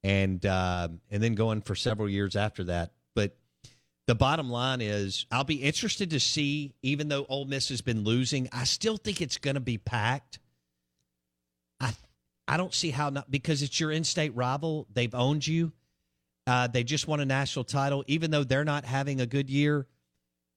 and 0.03 0.45
uh, 0.45 0.89
and 1.11 1.23
then 1.23 1.35
going 1.35 1.61
for 1.63 1.75
several 1.75 2.09
years 2.09 2.37
after 2.37 2.65
that. 2.65 2.93
But 3.15 3.37
the 4.07 4.15
bottom 4.15 4.51
line 4.51 4.81
is, 4.81 5.27
I'll 5.31 5.45
be 5.45 5.57
interested 5.57 6.11
to 6.11 6.21
see. 6.21 6.75
Even 6.83 7.09
though 7.09 7.27
Ole 7.29 7.45
Miss 7.45 7.69
has 7.69 7.83
been 7.83 8.05
losing, 8.05 8.49
I 8.53 8.65
still 8.65 8.97
think 8.97 9.21
it's 9.21 9.39
going 9.39 9.55
to 9.55 9.61
be 9.61 9.79
packed. 9.79 10.39
I 11.81 11.93
I 12.49 12.57
don't 12.57 12.75
see 12.75 12.91
how 12.91 13.11
not 13.11 13.31
because 13.31 13.63
it's 13.63 13.79
your 13.79 13.93
in-state 13.93 14.35
rival. 14.35 14.87
They've 14.93 15.15
owned 15.15 15.47
you. 15.47 15.73
Uh, 16.47 16.67
they 16.67 16.83
just 16.83 17.07
won 17.07 17.21
a 17.21 17.25
national 17.25 17.65
title, 17.65 18.03
even 18.07 18.31
though 18.31 18.45
they're 18.45 18.65
not 18.65 18.85
having 18.85 19.21
a 19.21 19.27
good 19.27 19.51
year. 19.51 19.87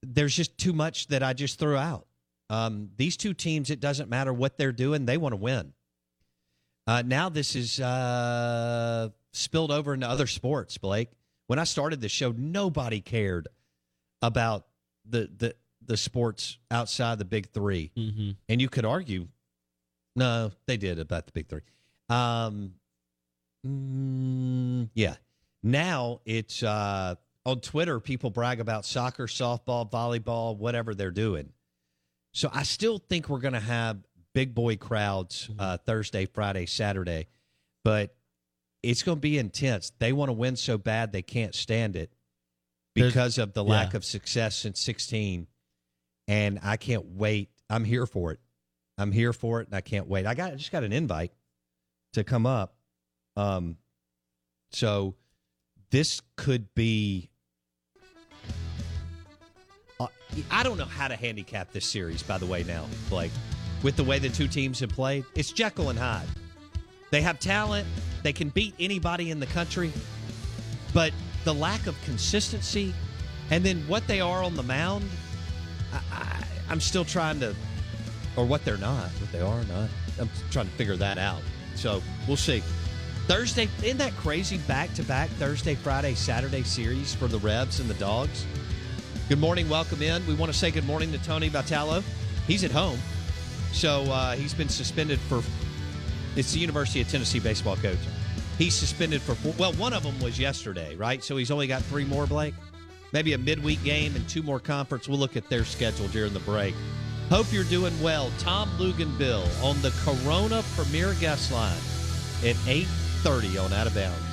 There's 0.02 0.36
just 0.36 0.58
too 0.58 0.74
much 0.74 1.08
that 1.08 1.22
I 1.22 1.34
just 1.34 1.60
threw 1.60 1.78
out. 1.78 2.08
Um, 2.50 2.90
these 2.98 3.16
two 3.16 3.34
teams, 3.34 3.70
it 3.70 3.80
doesn't 3.80 4.10
matter 4.10 4.34
what 4.34 4.58
they're 4.58 4.72
doing; 4.72 5.06
they 5.06 5.18
want 5.18 5.34
to 5.34 5.38
win. 5.38 5.74
Uh, 6.86 7.04
now 7.06 7.30
this 7.30 7.56
is 7.56 7.80
uh, 7.80 9.10
spilled 9.34 9.72
over 9.72 9.94
into 9.94 10.08
other 10.08 10.28
sports, 10.28 10.78
Blake. 10.78 11.10
When 11.48 11.60
I 11.60 11.66
started 11.66 12.00
the 12.02 12.10
show, 12.10 12.32
nobody 12.38 13.02
cared 13.02 13.48
about 14.22 14.66
the 15.06 15.30
the 15.38 15.56
the 15.86 15.98
sports 15.98 16.58
outside 16.72 17.20
the 17.20 17.26
big 17.26 17.50
3 17.50 17.92
Mm-hmm. 17.98 18.32
and 18.48 18.62
you 18.62 18.70
could 18.70 18.86
argue, 18.86 19.28
no, 20.16 20.52
they 20.66 20.78
did 20.78 20.98
about 20.98 21.26
the 21.26 21.34
big 21.34 21.48
three. 21.50 21.60
Um, 22.08 22.76
mm, 23.68 24.90
yeah. 24.94 25.16
Now 25.62 26.22
it's 26.26 26.64
uh, 26.64 27.16
on 27.46 27.60
Twitter. 27.60 28.00
People 28.00 28.30
brag 28.30 28.60
about 28.60 28.86
soccer, 28.86 29.28
softball, 29.28 29.90
volleyball, 29.90 30.56
whatever 30.58 30.94
they're 30.96 31.12
doing. 31.12 31.52
So 32.34 32.50
I 32.54 32.64
still 32.64 32.98
think 32.98 33.28
we're 33.30 33.40
going 33.40 33.54
to 33.54 33.60
have 33.60 33.98
big 34.34 34.56
boy 34.56 34.78
crowds 34.78 35.50
uh, 35.60 35.78
Thursday, 35.78 36.26
Friday, 36.26 36.66
Saturday, 36.66 37.28
but 37.84 38.16
it's 38.84 39.02
going 39.02 39.18
to 39.18 39.22
be 39.22 39.38
intense. 39.38 39.92
They 40.00 40.14
want 40.14 40.30
to 40.30 40.34
win 40.34 40.56
so 40.56 40.78
bad 40.78 41.12
they 41.12 41.22
can't 41.22 41.56
stand 41.56 41.96
it 41.96 42.12
There's- 42.94 43.12
because 43.14 43.38
of 43.38 43.54
the 43.54 43.64
lack 43.64 43.94
yeah. 43.94 43.98
of 43.98 44.06
success 44.06 44.56
since 44.56 44.80
16. 44.82 45.48
And 46.28 46.60
I 46.62 46.78
can't 46.78 47.06
wait. 47.06 47.50
I'm 47.70 47.84
here 47.86 48.06
for 48.06 48.32
it. 48.32 48.40
I'm 48.98 49.12
here 49.12 49.34
for 49.34 49.60
it, 49.62 49.68
and 49.68 49.76
I 49.76 49.82
can't 49.82 50.08
wait. 50.08 50.26
I 50.26 50.36
got 50.36 50.54
I 50.54 50.56
just 50.56 50.72
got 50.72 50.84
an 50.84 50.94
invite 50.94 51.32
to 52.14 52.24
come 52.24 52.46
up. 52.46 52.76
Um, 53.36 53.78
so 54.72 55.16
this 55.90 56.22
could 56.36 56.74
be. 56.76 57.30
Uh, 60.00 60.08
I 60.52 60.64
don't 60.64 60.78
know 60.78 60.86
how 60.86 61.08
to 61.08 61.16
handicap 61.16 61.72
this 61.72 61.86
series. 61.86 62.22
By 62.24 62.38
the 62.38 62.46
way, 62.46 62.64
now 62.64 62.86
Blake, 63.10 63.32
with 63.82 63.96
the 63.96 64.04
way 64.04 64.20
the 64.20 64.30
two 64.30 64.48
teams 64.48 64.80
have 64.80 64.90
played, 64.90 65.26
it's 65.36 65.52
Jekyll 65.52 65.90
and 65.90 65.98
Hyde. 65.98 66.28
They 67.14 67.22
have 67.22 67.40
talent. 67.40 67.88
They 68.24 68.34
can 68.34 68.50
beat 68.50 68.74
anybody 68.80 69.30
in 69.30 69.40
the 69.40 69.46
country, 69.46 69.94
but 70.96 71.14
the 71.44 71.54
lack 71.54 71.86
of 71.86 71.96
consistency, 72.06 72.92
and 73.52 73.64
then 73.64 73.88
what 73.88 74.08
they 74.08 74.20
are 74.20 74.42
on 74.42 74.56
the 74.56 74.64
mound, 74.64 75.08
I, 75.94 76.44
I'm 76.68 76.80
still 76.80 77.06
trying 77.06 77.40
to 77.42 77.56
or 78.36 78.46
what 78.46 78.66
they're 78.66 78.78
not, 78.78 79.10
what 79.22 79.32
they 79.32 79.42
are 79.42 79.60
or 79.60 79.64
not. 79.66 79.92
I'm 80.20 80.30
trying 80.50 80.66
to 80.66 80.72
figure 80.72 80.96
that 80.96 81.20
out. 81.20 81.44
So 81.76 82.02
we'll 82.28 82.36
see. 82.36 82.64
Thursday, 83.28 83.70
isn't 83.84 84.00
that 84.00 84.16
crazy? 84.16 84.58
Back 84.58 84.92
to 84.96 85.04
back 85.04 85.30
Thursday, 85.30 85.76
Friday, 85.76 86.16
Saturday 86.16 86.64
series 86.64 87.14
for 87.14 87.28
the 87.28 87.38
Rebs 87.38 87.80
and 87.80 87.88
the 87.88 87.94
Dogs. 87.96 88.44
Good 89.30 89.40
morning, 89.40 89.70
welcome 89.70 90.02
in. 90.02 90.26
We 90.26 90.34
want 90.34 90.52
to 90.52 90.58
say 90.58 90.72
good 90.72 90.88
morning 90.88 91.12
to 91.12 91.20
Tony 91.20 91.52
Vitello. 91.52 92.02
He's 92.48 92.64
at 92.64 92.72
home, 92.72 92.98
so 93.72 94.02
uh, 94.06 94.36
he's 94.36 94.56
been 94.56 94.68
suspended 94.68 95.20
for. 95.20 95.44
It's 96.36 96.54
the 96.54 96.60
University 96.60 97.02
of 97.02 97.10
Tennessee 97.10 97.40
baseball 97.40 97.76
coach. 97.78 98.00
He's 98.58 98.74
suspended 98.74 99.22
for 99.22 99.36
four, 99.36 99.54
well, 99.58 99.74
one 99.74 99.94
of 99.94 100.04
them 100.04 100.20
was 100.20 100.40
yesterday, 100.40 100.96
right? 100.96 101.24
So 101.24 101.38
he's 101.38 101.52
only 101.52 101.68
got 101.68 101.82
three 101.84 102.06
more, 102.06 102.26
Blake. 102.28 102.54
Maybe 103.12 103.34
a 103.34 103.38
midweek 103.38 103.84
game 103.84 104.16
and 104.16 104.28
two 104.28 104.42
more 104.42 104.60
conference. 104.60 105.08
We'll 105.08 105.20
look 105.20 105.38
at 105.38 105.50
their 105.50 105.66
schedule 105.66 106.08
during 106.08 106.34
the 106.34 106.40
break. 106.40 106.74
Hope 107.30 107.52
you're 107.52 107.64
doing 107.64 108.00
well. 108.02 108.32
Tom 108.40 108.70
Luginbill 108.78 109.46
on 109.64 109.82
the 109.82 109.92
Corona 110.04 110.64
Premier 110.76 111.14
Guest 111.16 111.52
Line 111.52 111.78
at 112.44 112.56
8.30 112.66 113.64
on 113.64 113.74
Out 113.74 113.88
of 113.88 113.96
Bounds. 113.96 114.33